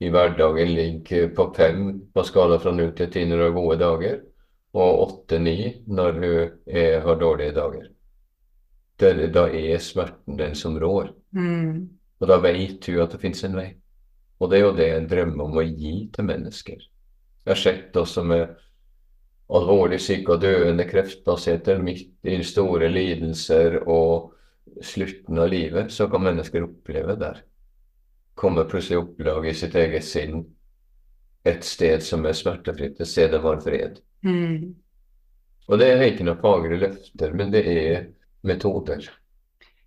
i 0.00 0.08
hverdagen 0.08 0.70
ligger 0.72 1.28
på 1.36 1.50
fem 1.56 1.86
på 2.14 2.24
skala 2.24 2.58
fra 2.62 2.72
null 2.72 2.92
til 2.96 3.10
ti 3.12 3.26
når 3.28 3.42
hun 3.42 3.46
har 3.46 3.56
gode 3.58 3.78
dager, 3.82 4.20
og 4.80 5.00
åtte-ni 5.04 5.56
når 5.90 6.20
hun 6.20 6.36
er, 6.66 7.00
har 7.04 7.18
dårlige 7.20 7.56
dager. 7.58 7.88
Da, 9.00 9.12
da 9.32 9.46
er 9.48 9.82
smerten 9.82 10.38
den 10.38 10.54
som 10.56 10.78
rår. 10.80 11.10
Mm. 11.36 11.99
Og 12.20 12.28
da 12.28 12.40
veit 12.42 12.86
hun 12.88 13.02
at 13.04 13.14
det 13.14 13.20
finnes 13.22 13.44
en 13.48 13.56
vei. 13.56 13.68
Og 14.40 14.50
det 14.50 14.58
er 14.58 14.64
jo 14.64 14.74
det 14.76 14.88
en 14.94 15.08
drømmer 15.08 15.44
om 15.46 15.60
å 15.60 15.66
gi 15.66 15.94
til 16.12 16.26
mennesker. 16.28 16.80
Jeg 17.44 17.52
har 17.52 17.60
sett 17.60 17.96
også 17.96 18.24
med 18.24 18.52
alvorlig 19.50 19.98
syke 20.02 20.36
og 20.36 20.44
døende 20.44 20.86
kreftpasienter 20.88 21.80
midt 21.82 22.28
i 22.28 22.38
store 22.46 22.90
lidelser 22.92 23.80
og 23.82 24.36
slutten 24.84 25.40
av 25.40 25.48
livet, 25.50 25.90
så 25.92 26.06
kan 26.10 26.22
mennesker 26.22 26.64
oppleve 26.68 27.16
der. 27.18 27.42
Kommer 28.38 28.68
plutselig 28.70 29.00
opplag 29.00 29.48
i 29.50 29.56
sitt 29.56 29.74
eget 29.76 30.06
sinn. 30.06 30.44
Et 31.44 31.64
sted 31.64 32.04
som 32.04 32.24
er 32.28 32.36
smertefritt, 32.36 33.00
et 33.00 33.08
sted 33.08 33.32
det 33.32 33.40
var 33.42 33.60
fred. 33.64 33.98
Mm. 34.24 34.76
Og 35.68 35.80
det 35.80 35.88
er 35.88 36.06
ikke 36.06 36.26
noen 36.28 36.40
fagre 36.40 36.78
løfter, 36.80 37.34
men 37.36 37.52
det 37.52 37.64
er 37.66 38.06
metoder. 38.46 39.08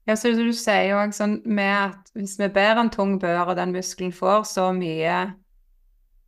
Ja, 0.08 0.18
så 0.20 0.34
du 0.36 0.50
sier 0.52 0.90
jo 0.90 1.00
også 1.00 1.24
sånn 1.24 1.38
med 1.48 1.72
at 1.72 2.12
hvis 2.18 2.36
vi 2.42 2.50
bærer 2.52 2.82
en 2.82 2.92
tung 2.92 3.16
bør, 3.22 3.54
og 3.54 3.58
den 3.60 3.72
muskelen 3.76 4.12
får 4.16 4.44
så 4.50 4.68
mye 4.76 5.14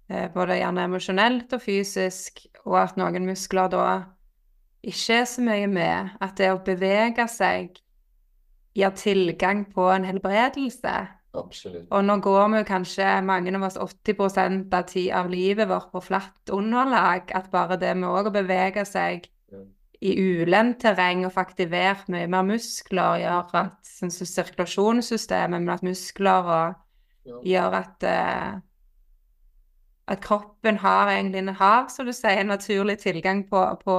eh, 0.07 0.27
både 0.31 0.61
gjerne 0.61 0.85
emosjonelt 0.87 1.55
og 1.57 1.63
fysisk, 1.63 2.45
og 2.63 2.79
at 2.85 2.99
noen 2.99 3.27
muskler 3.27 3.71
da 3.73 3.87
ikke 4.85 5.19
er 5.19 5.27
så 5.27 5.43
mye 5.43 5.67
med, 5.67 6.15
at 6.21 6.37
det 6.39 6.53
å 6.53 6.61
bevege 6.63 7.27
seg 7.31 7.75
gir 8.75 8.95
tilgang 8.95 9.65
på 9.73 9.89
en 9.91 10.07
helbredelse. 10.07 10.95
Absolutt. 11.35 11.87
Og 11.91 12.03
nå 12.05 12.17
går 12.23 12.47
vi 12.51 12.61
jo 12.61 12.67
kanskje 12.67 13.07
mange 13.27 13.51
av 13.57 13.67
oss 13.67 13.77
80% 13.81 14.71
av, 14.71 14.85
tid 14.87 15.11
av 15.15 15.29
livet 15.31 15.67
vårt 15.67 15.91
på 15.91 16.03
flatt 16.03 16.53
underlag, 16.53 17.31
at 17.35 17.51
bare 17.51 17.79
det 17.81 17.91
med 17.99 18.07
å 18.07 18.31
bevege 18.33 18.85
seg. 18.87 19.27
I 20.05 20.13
ulendt 20.41 20.83
terreng 20.83 21.25
og 21.25 21.33
få 21.33 21.43
aktivert 21.43 22.07
mye 22.13 22.29
mer 22.29 22.45
muskler, 22.47 23.23
gjør 23.23 23.57
at 23.61 23.75
sånn 23.89 24.13
som 24.13 24.29
sirkulasjonssystemet, 24.29 25.57
men 25.57 25.73
at 25.73 25.85
muskler 25.85 26.53
og 26.55 27.41
gjør 27.45 27.77
at 27.79 28.05
uh, 28.05 28.55
at 30.05 30.21
kroppen 30.21 30.77
har 30.77 31.09
egentlig 31.09 31.41
en 31.41 31.55
har, 31.57 31.87
som 31.89 32.05
du 32.05 32.13
sier, 32.13 32.41
en 32.41 32.53
naturlig 32.53 32.99
tilgang 33.01 33.41
på, 33.49 33.61
på, 33.81 33.95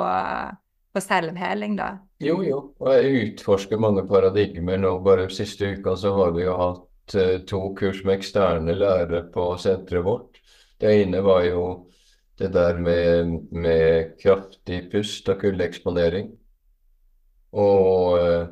på 0.95 1.03
selvheling, 1.03 1.75
da. 1.81 1.97
Jo, 2.23 2.39
jo. 2.47 2.61
Og 2.81 2.93
jeg 2.95 3.25
utforsker 3.25 3.81
mange 3.83 4.07
paradigmer 4.09 4.79
nå. 4.81 4.95
Bare 5.05 5.27
siste 5.35 5.75
uka 5.75 5.97
så 5.99 6.15
har 6.17 6.33
vi 6.37 6.47
jo 6.47 6.55
hatt 6.61 7.17
eh, 7.19 7.35
to 7.49 7.61
kurs 7.77 8.05
med 8.07 8.21
eksterne 8.21 8.77
lærere 8.79 9.27
på 9.35 9.51
senteret 9.61 10.07
vårt. 10.07 10.41
Det 10.81 10.95
ene 11.03 11.21
var 11.27 11.43
jo 11.49 11.67
det 12.39 12.53
der 12.53 12.79
med, 12.79 13.33
med 13.51 14.17
kraftig 14.21 14.91
pust 14.93 15.29
og 15.33 15.41
kuldeeksponering. 15.41 16.31
Og 17.57 18.19
eh, 18.21 18.49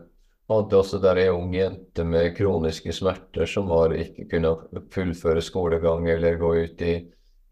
hadde 0.48 0.78
også 0.78 1.00
der 1.02 1.20
ei 1.20 1.28
ung 1.32 1.52
jente 1.56 2.04
med 2.08 2.32
kroniske 2.36 2.94
smerter 2.96 3.48
som 3.48 3.68
var 3.68 3.94
ikke 3.96 4.28
kunne 4.30 4.54
fullføre 4.94 5.44
skolegang 5.44 6.08
eller 6.12 6.40
gå 6.40 6.54
ut 6.64 6.84
i, 6.84 6.94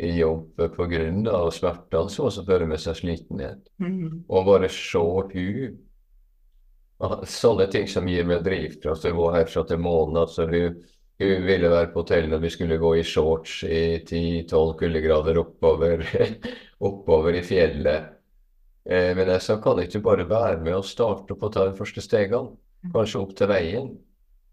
i 0.03 0.13
jobb 0.19 0.61
pga. 0.77 1.05
smertene, 1.53 2.11
som 2.11 2.29
også 2.29 2.45
fører 2.49 2.69
med 2.69 2.81
seg 2.81 2.97
slitenhet. 2.97 3.73
Mm. 3.79 4.25
Og 4.29 4.47
bare 4.49 4.73
se 4.73 4.99
hun 4.99 5.81
Sånne 7.27 7.65
ting 7.67 7.89
som 7.91 8.07
gir 8.07 8.23
meg 8.23 8.45
drivkraft. 8.47 9.09
Jeg 9.09 9.17
var 9.19 9.35
herfra 9.35 9.65
til 9.67 9.81
månen. 9.83 10.21
altså 10.21 10.45
hun 10.47 10.77
ville 11.45 11.71
være 11.71 11.91
på 11.93 12.03
hotellet 12.03 12.31
når 12.33 12.43
vi 12.45 12.51
skulle 12.55 12.81
gå 12.81 12.95
i 12.99 13.05
shorts 13.07 13.63
i 13.65 13.83
10-12 14.03 14.75
kuldegrader 14.81 15.39
oppover, 15.43 16.05
oppover 16.89 17.39
i 17.39 17.45
fjellet. 17.47 18.11
Eh, 18.85 19.13
men 19.17 19.31
jeg 19.35 19.45
sa 19.45 19.59
kan 19.63 19.83
ikke 19.83 20.03
bare 20.05 20.29
være 20.29 20.61
med 20.63 20.79
og 20.81 20.89
starte 20.89 21.35
opp 21.35 21.47
og 21.47 21.53
ta 21.55 21.69
de 21.69 21.77
første 21.79 22.05
stegene, 22.05 22.57
kanskje 22.95 23.23
opp 23.23 23.37
til 23.39 23.51
veien. 23.53 23.93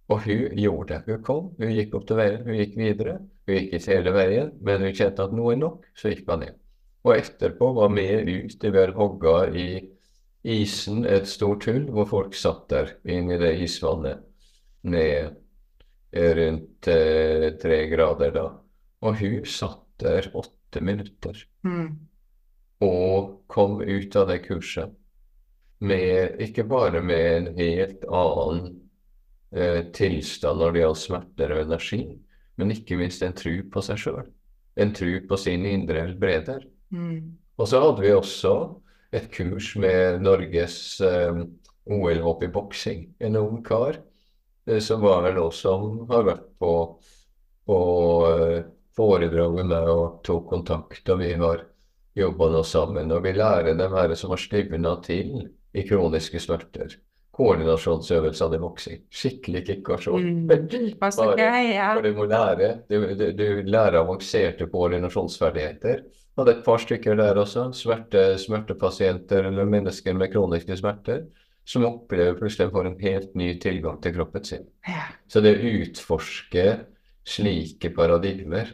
Og 0.09 0.23
hun 0.25 0.55
gjorde 0.57 0.95
det. 0.95 1.01
Hun 1.05 1.25
kom, 1.25 1.51
hun 1.59 1.75
gikk 1.75 1.93
opp 1.99 2.07
til 2.09 2.17
veien, 2.17 2.41
hun 2.47 2.57
gikk 2.57 2.77
videre. 2.79 3.19
Hun 3.45 3.59
gikk 3.59 3.75
ikke 3.77 3.93
hele 3.93 4.15
veien, 4.15 4.55
men 4.65 4.85
hun 4.85 4.95
kjente 4.97 5.25
at 5.25 5.35
nå 5.37 5.51
er 5.53 5.59
nok, 5.61 5.85
så 5.97 6.13
gikk 6.13 6.25
hun 6.29 6.45
ned. 6.45 6.57
Og 7.05 7.13
etterpå 7.15 7.73
var 7.77 7.93
vi 7.93 8.07
ute 8.45 8.73
ved 8.73 8.95
hogga 8.97 9.35
i 9.53 9.67
isen 10.49 11.05
et 11.05 11.29
stort 11.29 11.67
hull, 11.69 11.85
hvor 11.93 12.09
folk 12.09 12.35
satt 12.37 12.65
der 12.73 12.95
inne 13.05 13.37
i 13.37 13.41
det 13.41 13.53
isvannet 13.67 14.25
ned 14.87 15.37
rundt 16.13 16.87
eh, 16.87 17.49
tre 17.61 17.79
grader 17.91 18.31
da. 18.35 18.45
Og 19.05 19.19
hun 19.21 19.45
satt 19.45 19.85
der 20.01 20.29
åtte 20.33 20.81
minutter 20.81 21.45
Mm. 21.65 21.97
og 22.79 23.41
kom 23.51 23.81
ut 23.81 24.15
av 24.15 24.27
det 24.29 24.37
kurset 24.45 24.93
med 25.83 26.39
ikke 26.39 26.63
bare 26.69 27.01
med 27.03 27.25
en 27.35 27.47
helt 27.57 28.05
annen 28.07 28.69
eh, 29.51 29.81
tilstand 29.91 30.59
når 30.59 30.71
det 30.75 30.83
gjaldt 30.83 31.01
smerter 31.01 31.51
og 31.55 31.61
energi, 31.65 32.01
men 32.55 32.71
ikke 32.71 32.97
minst 32.99 33.23
en 33.23 33.35
tru 33.35 33.63
på 33.71 33.83
seg 33.83 33.99
sjøl. 33.99 34.27
En 34.79 34.93
tru 34.95 35.19
på 35.27 35.37
sin 35.39 35.65
indre 35.67 36.05
helbreder. 36.05 36.63
Mm. 36.91 37.35
Og 37.59 37.67
så 37.67 37.81
hadde 37.83 38.05
vi 38.05 38.13
også 38.15 38.53
et 39.11 39.27
kurs 39.33 39.73
med 39.75 40.21
Norges 40.23 41.01
eh, 41.01 41.43
OL-hopp 41.89 42.43
i 42.43 42.51
boksing. 42.53 43.07
En 43.19 43.35
ung 43.39 43.63
kar 43.65 43.99
som 44.83 45.01
var 45.01 45.23
vel 45.25 45.39
også 45.41 45.61
som 45.65 46.05
har 46.11 46.27
vært 46.27 46.45
på, 46.61 46.73
på 47.65 47.79
foredraget 48.99 49.67
med 49.69 49.91
og 49.91 50.21
tok 50.27 50.49
kontakt, 50.51 51.09
og 51.09 51.21
vi 51.21 51.33
har 51.39 51.63
jobba 52.19 52.49
nå 52.53 52.63
sammen. 52.67 53.11
Og 53.15 53.23
vi 53.23 53.35
lærer 53.37 53.77
dem 53.77 53.95
her 53.95 54.15
som 54.19 54.33
har 54.33 54.41
stivna 54.41 54.97
til 55.05 55.47
i 55.73 55.85
kroniske 55.87 56.41
smerter. 56.41 56.97
Koordinasjonsøvelser 57.39 58.55
i 58.55 58.59
boksing. 58.59 59.03
Skikkelig 59.15 59.61
kickasjon. 59.67 60.25
Mm. 60.25 60.47
Bare- 60.99 61.35
gøy, 61.39 61.69
ja. 61.71 61.93
for 61.95 62.03
du 62.03 62.17
må 62.17 62.25
lære, 62.27 62.71
du, 62.89 62.97
du, 63.15 63.29
du 63.37 63.45
lærer 63.63 64.01
avanserte 64.01 64.67
koordinasjonsferdigheter. 64.67 66.01
Hadde 66.39 66.55
et 66.57 66.65
par 66.65 66.81
stykker 66.83 67.15
der 67.19 67.39
også, 67.39 67.69
smerte, 67.75 68.33
smertepasienter 68.39 69.47
eller 69.47 69.67
mennesker 69.67 70.15
med 70.15 70.33
kroniske 70.33 70.75
smerter, 70.79 71.23
som 71.69 71.85
opplever 71.85 72.37
plutselig 72.39 72.71
får 72.73 72.87
en 72.89 72.99
helt 73.03 73.35
ny 73.37 73.51
tilgang 73.61 73.99
til 74.01 74.15
kroppen 74.15 74.45
sin. 74.45 74.67
ja. 74.87 75.05
Så 75.29 75.41
det 75.45 75.55
å 75.59 75.73
utforske 75.83 76.63
slike 77.29 77.91
paradigmer, 77.93 78.71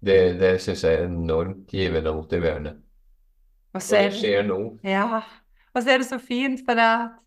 det, 0.00 0.38
det 0.40 0.54
syns 0.64 0.84
jeg 0.86 0.96
er 0.96 1.08
enormt 1.10 1.68
givende 1.76 2.12
og 2.12 2.22
motiverende. 2.22 2.78
Og 3.74 3.76
Og 3.76 3.82
så 3.84 3.96
er 3.96 4.08
det 4.08 4.18
skjer 4.18 4.46
nå. 4.48 4.60
Ja, 4.82 5.20
og 5.74 5.82
så 5.82 5.92
er 5.92 6.00
det 6.00 6.08
så 6.08 6.18
fint, 6.18 6.62
for 6.66 6.78
det 6.78 6.86
at 6.88 7.18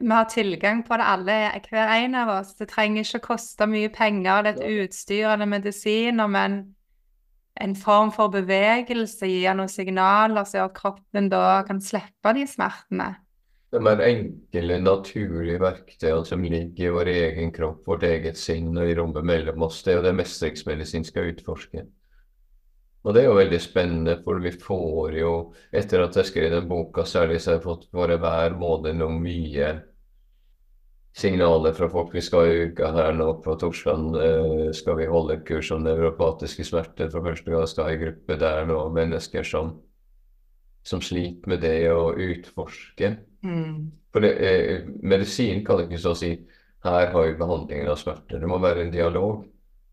vi 0.00 0.10
har 0.12 0.26
tilgang 0.28 0.82
på 0.84 0.96
det 0.98 1.06
alle, 1.08 1.36
hver 1.70 1.92
en 1.94 2.14
av 2.14 2.32
oss. 2.40 2.54
Det 2.58 2.68
trenger 2.68 3.06
ikke 3.06 3.22
å 3.22 3.26
koste 3.30 3.68
mye 3.70 3.88
penger, 3.94 4.42
det 4.42 4.50
er 4.50 4.58
et 4.58 4.88
utstyr 4.88 5.30
eller 5.30 5.48
medisiner, 5.48 6.26
men 6.26 6.58
en 7.56 7.76
form 7.78 8.10
for 8.12 8.28
bevegelse 8.34 9.30
gir 9.30 9.54
noen 9.56 9.70
signaler 9.72 10.44
som 10.44 10.58
gjør 10.58 10.68
at 10.68 10.76
kroppen 10.76 11.30
da 11.32 11.62
kan 11.68 11.80
slippe 11.80 12.34
de 12.36 12.44
smertene. 12.50 13.14
De 13.76 13.90
er 13.90 14.02
enkle, 14.06 14.78
naturlige 14.80 15.60
verktøyene 15.60 16.24
som 16.24 16.44
ligger 16.44 16.86
i 16.86 16.94
vår 16.94 17.10
egen 17.12 17.50
kropp, 17.52 17.82
vårt 17.88 18.06
eget 18.08 18.38
sinn 18.40 18.70
og 18.72 18.88
i 18.88 18.94
rommet 18.96 19.26
mellom 19.28 19.66
oss, 19.66 19.82
det 19.84 19.92
er 19.92 19.98
jo 19.98 20.04
det 20.06 20.14
mestringsmedisin 20.16 21.04
skal 21.04 21.28
utforske. 21.34 21.84
Og 23.06 23.14
det 23.14 23.22
er 23.22 23.28
jo 23.28 23.36
veldig 23.36 23.58
spennende, 23.62 24.16
for 24.24 24.40
vi 24.42 24.50
får 24.50 25.18
jo, 25.20 25.34
etter 25.76 26.02
at 26.02 26.16
jeg 26.18 26.30
skrev 26.30 26.48
den 26.56 26.70
boka, 26.70 27.04
særlig 27.06 27.38
så 27.42 27.52
har 27.52 27.60
jeg 27.60 27.66
fått 27.68 27.84
bare 27.94 28.16
hver 28.22 28.56
måned 28.58 28.98
noen 28.98 29.20
mye 29.22 29.68
signaler 31.16 31.76
fra 31.76 31.88
folk. 31.92 32.10
Vi 32.14 32.24
skal 32.24 32.50
i 32.50 32.64
uka 32.70 32.90
her 32.96 33.14
nå 33.16 33.28
på 33.44 33.54
torsdag 33.60 34.18
eh, 34.24 34.64
skal 34.76 34.98
vi 34.98 35.06
holde 35.10 35.38
kurs 35.46 35.70
om 35.76 35.84
nevropatiske 35.86 36.66
smerter. 36.66 37.12
For 37.12 37.24
første 37.24 37.52
gang 37.52 37.68
skal 37.70 37.92
jeg 37.92 38.00
i 38.00 38.02
gruppe 38.04 38.40
der 38.42 38.66
nå, 38.68 38.80
mennesker 38.96 39.46
som, 39.46 39.76
som 40.86 41.02
sliter 41.02 41.50
med 41.50 41.64
det 41.64 41.88
å 41.90 42.12
utforske. 42.14 43.16
Mm. 43.44 43.90
For 44.14 44.24
det, 44.24 44.32
eh, 44.38 44.86
medisin 45.02 45.64
kan 45.66 45.82
ikke 45.82 46.00
så 46.00 46.14
si 46.16 46.30
her 46.86 47.10
har 47.12 47.26
vi 47.26 47.34
behandlingen 47.38 47.90
av 47.90 47.98
smerter. 47.98 48.38
Det 48.40 48.48
må 48.48 48.60
være 48.62 48.86
en 48.86 48.92
dialog. 48.94 49.44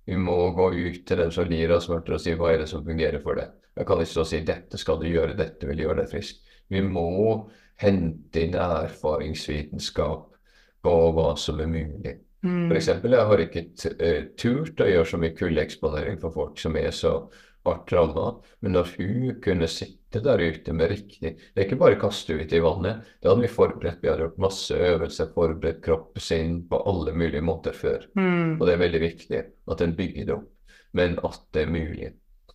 Vi 0.06 0.18
må 0.20 0.52
gå 0.54 0.70
ut 0.74 1.06
til 1.08 1.18
den 1.18 1.32
som 1.32 1.50
lider 1.50 1.78
av 1.78 1.82
smerter 1.82 2.18
og 2.18 2.22
si 2.22 2.36
hva 2.38 2.52
er 2.54 2.64
det 2.64 2.70
som 2.70 2.86
fungerer 2.86 3.24
for 3.24 3.40
deg. 3.40 3.56
Jeg 3.74 3.88
kan 3.90 4.04
ikke 4.04 4.14
så 4.14 4.26
si 4.30 4.42
dette 4.46 4.78
skal 4.78 5.00
du 5.02 5.08
gjøre, 5.10 5.38
dette 5.38 5.68
vil 5.68 5.82
gjøre 5.86 6.04
deg 6.04 6.12
frisk. 6.12 6.44
Vi 6.70 6.82
må 6.86 7.50
hente 7.82 8.44
inn 8.44 8.54
erfaringsvitenskap 8.60 10.28
på 10.84 10.94
hva 11.16 11.34
som 11.40 11.62
er 11.64 11.72
mulig. 11.72 12.14
Mm. 12.44 12.72
Eksempel, 12.76 13.16
jeg 13.16 13.30
har 13.30 13.42
ikke 13.46 13.64
eh, 14.04 14.22
turt 14.38 14.82
å 14.84 14.90
gjøre 14.90 15.10
så 15.10 15.20
mye 15.22 15.36
kuldeeksponering 15.38 16.20
for 16.22 16.36
folk 16.36 16.60
som 16.60 16.76
er 16.78 16.92
så 16.94 17.16
hardt 17.66 17.94
ramma, 17.96 18.26
men 18.62 18.80
at 18.80 18.94
hun 18.98 19.36
kunne 19.44 19.68
sitte 19.72 20.22
der 20.24 20.42
ute 20.42 20.74
med 20.76 20.92
riktig 20.92 21.34
Det 21.38 21.58
er 21.58 21.66
ikke 21.66 21.80
bare 21.82 22.00
kaste 22.02 22.36
ut 22.38 22.54
i 22.54 22.62
vannet, 22.62 23.06
det 23.22 23.30
hadde 23.32 23.46
vi 23.46 23.52
forberedt. 23.52 24.02
Vi 24.02 24.12
hadde 24.12 24.28
gjort 24.28 24.42
masse 24.46 24.78
øvelser, 24.78 25.32
forberedt 25.36 25.84
kroppen 25.86 26.22
sin 26.22 26.58
på 26.70 26.82
alle 26.90 27.14
mulige 27.16 27.42
måter 27.42 27.74
før. 27.74 28.06
Mm. 28.16 28.60
Og 28.60 28.68
det 28.68 28.74
er 28.74 28.84
veldig 28.84 29.02
viktig 29.02 29.46
at 29.72 29.86
en 29.86 29.96
bygger 29.96 30.28
det 30.28 30.36
opp, 30.36 30.76
men 30.94 31.18
at 31.24 31.40
det 31.54 31.64
er 31.64 31.72
mulig. 31.72 32.12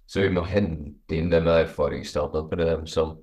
Så 0.09 0.23
vi 0.25 0.33
må 0.33 0.45
hente 0.49 1.17
inn 1.17 1.33
de 1.33 1.41
erfaringsdataene 1.53 2.49
for 2.49 2.65
dem 2.65 2.87
som 2.89 3.17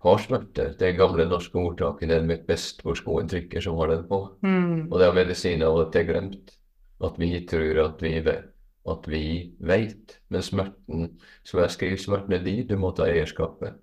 har 0.00 0.22
smerte. 0.22 0.70
Det 0.78 0.96
gamle 0.96 1.26
norske 1.28 1.58
ordtaket 1.58 2.08
'den 2.08 2.28
vet 2.28 2.46
best 2.46 2.80
hvor 2.82 2.96
skoen 2.96 3.28
trykker', 3.28 3.60
som 3.60 3.76
har 3.76 3.92
den 3.92 4.06
på. 4.08 4.20
Mm. 4.42 4.88
Og 4.92 4.98
det 4.98 5.06
er 5.06 5.18
medisiner 5.18 5.68
og 5.68 5.92
det 5.92 6.00
er 6.00 6.12
glemt. 6.12 6.56
At 7.04 7.18
vi 7.18 7.46
tror 7.48 7.84
at 7.84 8.02
vi 8.02 8.20
vet. 8.20 8.49
At 8.88 9.08
vi 9.08 9.52
vet. 9.60 10.20
med 10.28 10.42
smerten, 10.42 11.20
som 11.44 11.60
jeg 11.60 11.70
skriver, 11.70 11.96
smerten 11.96 12.32
er 12.32 12.44
din, 12.44 12.66
du 12.66 12.76
må 12.78 12.92
ta 12.96 13.08
eierskapet. 13.10 13.74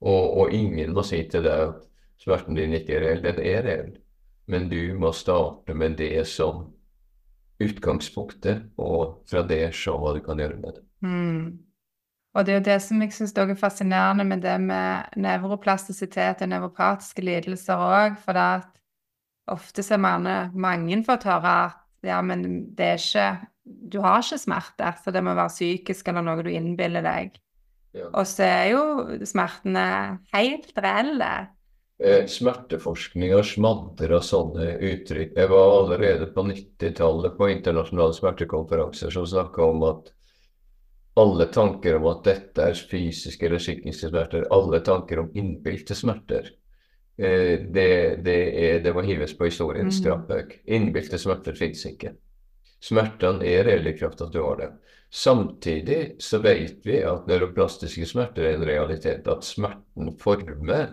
Og, 0.00 0.36
og 0.38 0.52
ingen 0.52 0.92
må 0.94 1.02
si 1.02 1.22
til 1.30 1.42
deg 1.42 1.68
at 1.68 1.86
smerten 2.20 2.54
din 2.58 2.74
ikke 2.74 2.98
er 2.98 3.06
reell. 3.06 3.22
Den 3.22 3.38
er 3.38 3.62
reell. 3.62 3.94
Men 4.46 4.68
du 4.68 4.94
må 4.98 5.12
starte 5.12 5.74
med 5.74 5.96
det 5.96 6.26
som 6.26 6.74
utgangspunktet, 7.60 8.68
og 8.78 9.24
fra 9.28 9.42
det 9.42 9.74
se 9.74 9.90
hva 9.90 10.14
du 10.14 10.20
kan 10.24 10.38
gjøre 10.38 10.60
med 10.60 10.76
det. 10.76 10.84
Mm. 11.00 11.58
Og 12.34 12.46
det 12.46 12.52
er 12.52 12.58
jo 12.60 12.66
det 12.68 12.78
som 12.84 13.02
jeg 13.02 13.12
syns 13.16 13.34
er 13.34 13.54
fascinerende 13.58 14.24
med 14.24 14.42
det 14.44 14.60
med 14.60 15.16
nevroplastisitet 15.16 16.42
og 16.44 16.48
nevropatiske 16.52 17.24
lidelser 17.24 17.82
òg, 17.82 18.18
for 18.22 18.36
det 18.36 18.46
at 18.60 18.68
ofte 19.48 19.82
så 19.82 19.96
er 19.96 20.04
mange, 20.04 20.36
mange 20.54 21.02
fått 21.04 21.26
høre 21.26 21.54
at 21.64 21.84
ja, 22.06 22.20
men 22.22 22.44
det 22.76 22.84
er 22.86 23.00
ikke 23.00 23.28
Du 23.68 24.00
har 24.04 24.22
ikke 24.22 24.40
smerter, 24.40 24.96
så 25.02 25.12
det 25.14 25.22
må 25.24 25.36
være 25.36 25.52
psykisk 25.52 26.08
eller 26.08 26.24
noe 26.24 26.44
du 26.44 26.50
innbiller 26.52 27.04
deg. 27.04 27.38
Ja. 27.96 28.08
Og 28.12 28.26
så 28.28 28.44
er 28.44 28.66
jo 28.72 28.82
smertene 29.26 29.84
helt 30.34 30.74
reelle. 30.76 31.30
Eh, 31.98 32.28
smerteforskning 32.30 33.32
og 33.34 33.42
smadder 33.48 34.12
og 34.14 34.22
sånne 34.22 34.76
uttrykk. 34.86 35.32
Jeg 35.34 35.50
var 35.50 35.72
allerede 35.80 36.28
på 36.34 36.44
90-tallet 36.46 37.34
på 37.40 37.48
internasjonale 37.50 38.14
smertekonferanser 38.14 39.10
som 39.14 39.26
snakka 39.26 39.64
om 39.66 39.82
at 39.88 40.12
alle 41.18 41.48
tanker 41.50 41.98
om 41.98 42.06
at 42.12 42.22
dette 42.28 42.68
er 42.70 42.78
fysiske 42.78 43.48
eller 43.48 43.58
psykiske 43.58 44.12
smerter, 44.12 44.46
alle 44.54 44.78
tanker 44.86 45.24
om 45.24 45.32
innbilte 45.34 45.96
smerter, 45.98 46.52
eh, 47.18 47.66
det, 47.66 47.90
det, 48.22 48.38
er, 48.62 48.78
det 48.84 48.94
må 48.94 49.02
hives 49.02 49.34
på 49.34 49.50
historiens 49.50 49.98
Mm. 49.98 50.54
Innbilte 50.78 51.18
smerter 51.18 51.58
fins 51.58 51.82
ikke. 51.88 52.14
Smertene 52.80 53.46
er 53.46 53.64
reelle 53.66 53.92
i 53.92 53.98
kraft 53.98 54.20
at 54.22 54.32
du 54.32 54.40
har 54.44 54.60
dem. 54.60 54.76
Samtidig 55.10 56.16
så 56.22 56.38
vet 56.44 56.84
vi 56.86 57.00
at 57.02 57.26
neuroplastiske 57.26 58.06
smerter 58.06 58.44
er 58.44 58.58
en 58.58 58.66
realitet. 58.68 59.28
At 59.28 59.46
smerten 59.46 60.12
former 60.20 60.92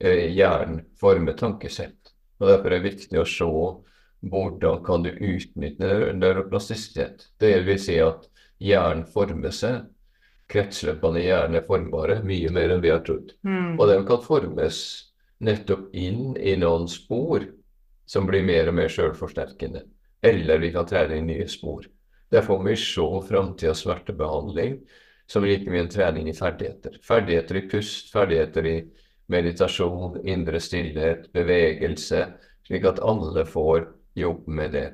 eh, 0.00 0.26
hjernen, 0.32 0.86
former 1.00 1.36
tankesett. 1.38 2.14
Og 2.40 2.48
Derfor 2.48 2.72
er 2.72 2.80
det 2.80 2.88
viktig 2.94 3.20
å 3.20 3.28
se 3.28 3.50
hvordan 4.30 4.82
kan 4.84 5.04
du 5.04 5.10
utnytte 5.12 5.86
neur- 5.86 6.12
neuroplastisitet. 6.16 7.28
Det 7.40 7.52
vil 7.68 7.80
si 7.80 8.00
at 8.02 8.26
hjernen 8.60 9.06
former 9.08 9.54
seg. 9.54 9.84
Kretsløpene 10.50 11.20
i 11.20 11.28
hjernen 11.28 11.60
er 11.60 11.68
formbare 11.68 12.18
mye 12.26 12.50
mer 12.50 12.74
enn 12.74 12.82
vi 12.82 12.90
har 12.90 13.04
trodd. 13.06 13.36
Mm. 13.46 13.78
Og 13.78 13.86
de 13.86 14.00
kan 14.08 14.24
formes 14.24 14.80
nettopp 15.40 15.94
inn 15.96 16.34
i 16.36 16.56
noen 16.58 16.88
spor 16.90 17.44
som 18.10 18.26
blir 18.26 18.42
mer 18.44 18.68
og 18.72 18.76
mer 18.80 18.90
selvforsterkende. 18.92 19.84
Eller 20.22 20.58
vi 20.58 20.72
kan 20.72 20.86
trene 20.86 21.16
i 21.16 21.24
nye 21.24 21.48
spor. 21.48 21.86
Derfor 22.30 22.60
må 22.60 22.70
vi 22.70 22.76
se 22.78 23.06
framtidas 23.28 23.84
smertebehandling 23.84 24.80
som 25.30 25.44
like 25.46 25.70
mye 25.70 25.84
en 25.84 25.90
trening 25.90 26.28
i 26.30 26.34
ferdigheter. 26.34 26.98
Ferdigheter 27.06 27.58
i 27.58 27.66
pust, 27.70 28.10
ferdigheter 28.12 28.66
i 28.66 28.76
meditasjon, 29.30 30.20
indre 30.26 30.60
stillhet, 30.60 31.28
bevegelse, 31.32 32.24
slik 32.66 32.86
at 32.90 33.02
alle 33.02 33.44
får 33.46 33.86
jobb 34.18 34.48
med 34.50 34.74
det. 34.74 34.86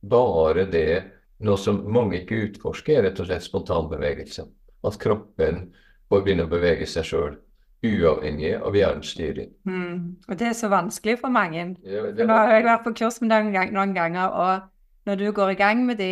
Bare 0.00 0.66
det, 0.70 1.02
noe 1.44 1.58
som 1.60 1.80
mange 1.92 2.20
ikke 2.20 2.42
utforsker, 2.48 2.98
er 2.98 3.08
rett 3.08 3.20
og 3.22 3.30
slett 3.30 3.48
spontanbevegelse. 3.48 4.44
At 4.84 5.00
kroppen 5.00 5.70
får 6.08 6.24
begynne 6.24 6.46
å 6.46 6.52
bevege 6.52 6.86
seg 6.88 7.08
sjøl, 7.08 7.38
uavhengig 7.84 8.56
av 8.58 8.74
jernstyring. 8.74 9.52
Mm. 9.68 10.16
Og 10.28 10.38
det 10.38 10.48
er 10.50 10.56
så 10.58 10.70
vanskelig 10.72 11.18
for 11.20 11.30
mange. 11.30 11.76
Ja, 11.86 12.08
det 12.10 12.26
Nå 12.26 12.34
har 12.34 12.56
jeg 12.56 12.66
vært 12.66 12.84
på 12.86 12.94
kurs 12.98 13.20
med 13.22 13.30
deg 13.30 13.52
gang- 13.54 13.72
noen 13.72 13.94
ganger, 13.94 14.34
og 14.34 14.66
når 15.08 15.16
du 15.16 15.32
går 15.32 15.50
i 15.54 15.54
gang 15.56 15.86
med 15.86 15.96
de 15.96 16.08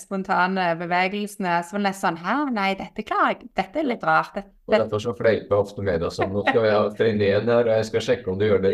spontane 0.00 0.64
bevegelsene, 0.80 1.60
så 1.62 1.76
er 1.76 1.78
det 1.78 1.84
nesten 1.84 2.16
sånn 2.16 2.16
Hæ, 2.18 2.50
nei, 2.50 2.70
dette 2.74 3.04
klarer 3.06 3.36
jeg. 3.36 3.50
Dette 3.54 3.78
er 3.78 3.86
litt 3.86 4.02
rart. 4.02 4.32
Dette, 4.34 4.50
Og 4.66 4.74
derfor 4.74 4.98
så 5.04 5.12
fleiper 5.14 5.54
jeg 5.54 5.66
ofte 5.66 5.84
med 5.86 6.00
deg 6.02 6.10
sånn. 6.16 6.32
Nå 6.34 6.42
skal 6.48 6.66
jeg 6.66 6.96
trene 6.98 7.28
igjen 7.28 7.52
her, 7.52 7.68
og 7.68 7.76
jeg 7.76 7.84
skal 7.90 8.04
sjekke 8.08 8.32
om 8.32 8.40
du 8.40 8.46
gjør 8.48 8.62
det. 8.64 8.72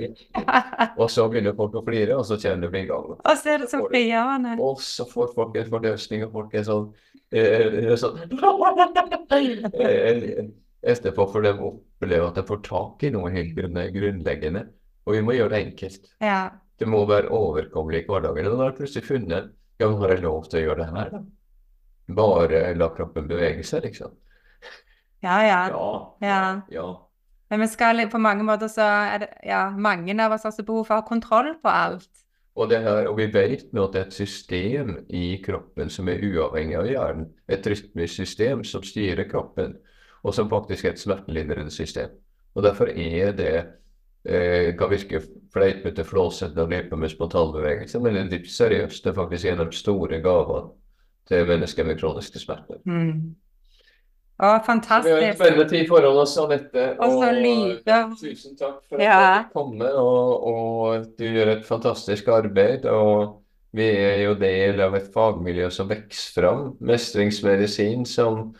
Og 0.97 1.11
så 1.13 1.27
begynner 1.29 1.57
folk 1.59 1.77
å 1.77 1.83
flire, 1.85 2.17
og 2.17 2.25
så 2.25 2.39
kjenner 2.41 2.73
vi 2.73 2.87
i 2.87 2.89
gang. 2.89 3.11
Og 3.19 3.37
så 3.43 3.53
er 3.53 3.59
det 3.65 3.69
så 3.75 3.83
frigjørende. 3.85 4.57
Og 4.65 4.81
så 4.81 5.05
får 5.11 5.35
folk 5.35 5.59
en 5.61 5.69
forløsning, 5.75 6.25
og 6.25 6.33
folk 6.39 6.55
er 6.57 6.65
sånn, 6.71 6.89
eh, 7.33 7.93
sånn 8.01 8.17
eh, 9.77 10.47
Etterpå 10.87 11.25
får 11.33 11.43
de 11.43 11.53
oppleve 11.97 12.29
at 12.29 12.37
jeg 12.41 12.49
får 12.49 12.63
tak 12.67 13.05
i 13.07 13.13
noe 13.15 13.33
helt 13.33 13.57
grunnleggende. 13.57 14.67
Og 15.07 15.17
vi 15.17 15.23
må 15.25 15.37
gjøre 15.37 15.55
det 15.55 15.63
enkelt. 15.65 16.11
Ja. 16.21 16.41
Det 16.77 16.89
må 16.89 17.05
være 17.09 17.33
overkommelig 17.33 18.05
i 18.05 18.07
hverdagen. 18.11 18.47
Og 18.47 18.53
da 18.53 18.63
har 18.63 18.71
jeg 18.73 18.79
plutselig 18.83 19.09
funnet 19.09 19.53
Ja, 19.77 19.91
men 19.91 19.99
har 20.01 20.15
jeg 20.15 20.23
lov 20.25 20.47
til 20.49 20.59
å 20.59 20.63
gjøre 20.63 20.79
det 20.81 20.93
her, 20.95 21.11
da? 21.13 21.19
Bare 22.17 22.61
la 22.79 22.87
kroppen 22.97 23.27
bevege 23.29 23.65
seg, 23.67 23.85
liksom. 23.85 24.15
Ja, 25.25 25.41
ja. 25.45 25.59
Ja. 25.73 25.91
Ja. 26.25 26.61
ja. 26.73 26.87
Men 27.51 27.61
vi 27.61 27.69
skal 27.71 28.01
på 28.11 28.19
mange 28.19 28.45
måter 28.47 28.71
så 28.73 28.83
er 28.83 29.19
det 29.23 29.29
ja, 29.47 29.69
mange 29.71 30.17
av 30.23 30.33
oss 30.35 30.47
har 30.49 30.57
behov 30.57 30.87
for 30.89 30.97
å 30.97 31.03
ha 31.03 31.07
kontroll 31.07 31.53
på 31.63 31.71
alt. 31.71 32.09
Og, 32.57 32.71
det 32.71 32.81
her, 32.81 33.07
og 33.11 33.19
vi 33.19 33.27
vet 33.29 33.69
nå 33.77 33.85
at 33.85 33.93
det 33.93 34.01
er 34.01 34.07
et 34.09 34.17
system 34.17 34.95
i 35.13 35.37
kroppen 35.45 35.93
som 35.93 36.09
er 36.09 36.25
uavhengig 36.25 36.79
av 36.81 36.89
hjernen. 36.89 37.27
Et 37.53 37.69
rytmisk 37.69 38.23
system 38.23 38.65
som 38.65 38.85
styrer 38.85 39.29
kroppen, 39.29 39.77
og 40.27 40.35
som 40.35 40.51
faktisk 40.51 40.85
er 40.85 40.95
et 40.97 41.03
smertelindrende 41.03 41.71
system. 41.71 42.11
Og 42.57 42.65
derfor 42.65 42.91
er 42.91 43.33
det 43.37 43.55
eh, 44.27 44.73
kan 44.79 44.91
virke 44.91 45.23
fleipete, 45.53 46.05
flåsete 46.05 46.63
og 46.63 46.73
løpe 46.73 46.99
med 46.99 47.13
spontanbevegelse, 47.13 48.01
men 48.03 48.19
det 48.31 48.41
er 48.41 48.51
seriøst. 48.51 49.05
Det 49.05 49.13
er 49.13 49.19
faktisk 49.21 49.47
en 49.47 49.63
av 49.63 49.71
de 49.71 49.77
store 49.77 50.21
gavene 50.25 50.71
til 51.29 51.47
mennesker 51.47 51.87
med 51.87 51.99
kroniske 52.01 52.43
smerter. 52.43 52.83
Mm. 52.85 53.37
Å, 54.37 54.51
Vi 54.67 55.13
har 55.15 55.23
en 55.25 55.37
spennende 55.37 55.65
tid 55.71 55.87
foran 55.89 56.19
oss, 56.21 56.35
Anette. 56.37 56.91
Og 57.01 57.15
så 57.15 57.31
og. 57.31 58.19
Tusen 58.21 58.59
takk 58.59 58.83
for 58.85 59.01
at 59.01 59.47
du 59.47 59.55
kom, 59.55 59.79
og, 59.81 60.51
og 60.51 61.07
du 61.17 61.25
gjør 61.25 61.55
et 61.55 61.65
fantastisk 61.65 62.29
arbeid. 62.29 62.85
Og 62.91 63.41
vi 63.77 63.87
er 63.89 64.27
jo 64.27 64.35
del 64.37 64.83
av 64.85 64.97
et 64.99 65.09
fagmiljø 65.15 65.71
som 65.73 65.89
vokser 65.89 66.37
fram. 66.37 66.67
Mestringsmedisin 66.85 68.05
som 68.09 68.51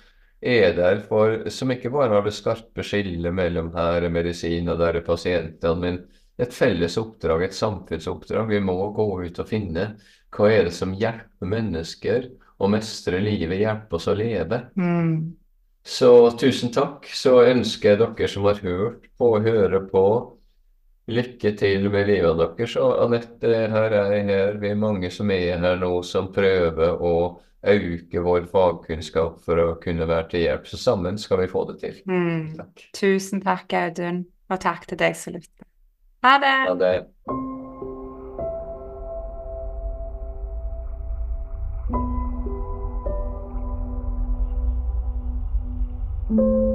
er 0.47 0.75
der 0.77 1.01
for 1.09 1.49
Som 1.51 1.73
ikke 1.75 1.91
bare 1.95 2.15
har 2.15 2.25
det 2.27 2.35
skarpe 2.37 2.85
skillet 2.87 3.35
mellom 3.35 3.73
her 3.75 4.07
er 4.07 4.13
medisin 4.13 4.69
og 4.73 4.79
der 4.81 5.01
er 5.01 5.07
pasientene, 5.07 5.81
men 5.81 5.99
et 6.39 6.53
felles 6.53 6.99
oppdrag, 7.01 7.47
et 7.47 7.57
samfunnsoppdrag. 7.57 8.51
Vi 8.51 8.61
må 8.61 8.77
gå 8.97 9.07
ut 9.25 9.41
og 9.41 9.49
finne 9.49 9.95
hva 10.37 10.51
er 10.53 10.67
det 10.69 10.75
som 10.77 10.93
hjelper 10.97 11.49
mennesker 11.49 12.29
å 12.61 12.69
mestre 12.73 13.21
livet, 13.25 13.61
hjelpe 13.61 13.97
oss 13.97 14.09
å 14.11 14.17
leve. 14.17 14.61
Mm. 14.77 15.37
Så 15.87 16.11
tusen 16.41 16.73
takk. 16.75 17.07
Så 17.15 17.39
ønsker 17.47 17.95
jeg 17.95 18.01
dere 18.03 18.29
som 18.29 18.49
har 18.49 18.61
hørt 18.65 19.07
på 19.17 19.31
å 19.37 19.43
høre 19.45 19.81
på, 19.89 20.05
lykke 21.07 21.53
til 21.57 21.89
med 21.93 22.09
livet 22.11 22.41
deres. 22.41 22.77
Og 22.83 22.97
Anette, 23.05 23.53
her 23.73 23.95
er 23.95 24.15
jeg 24.17 24.29
her. 24.31 24.57
Vi 24.61 24.73
er 24.73 24.81
mange 24.81 25.13
som 25.15 25.31
er 25.31 25.61
her 25.63 25.79
nå 25.81 25.93
som 26.05 26.33
prøver 26.35 26.99
å 26.99 27.17
øke 27.67 28.23
vår 28.23 28.47
fagkunnskap 28.53 29.41
for 29.45 29.63
å 29.63 29.69
kunne 29.83 30.09
være 30.09 30.29
til 30.33 30.47
hjelp. 30.47 30.69
Så 30.71 30.81
sammen 30.81 31.19
skal 31.21 31.43
vi 31.43 31.51
få 31.51 31.67
det 31.71 31.79
til. 31.83 32.01
Mm. 32.09 32.57
Takk. 32.61 32.87
Tusen 32.97 33.43
takk, 33.45 33.73
Audun. 33.73 34.25
Og 34.51 34.63
takk 34.63 34.87
til 34.87 35.01
deg 35.01 35.19
som 35.19 35.37
lytter. 35.37 35.67
Ha 36.27 36.39
det! 36.43 36.57
Ha 36.69 36.79
det. 36.81 36.97
thank 46.29 46.66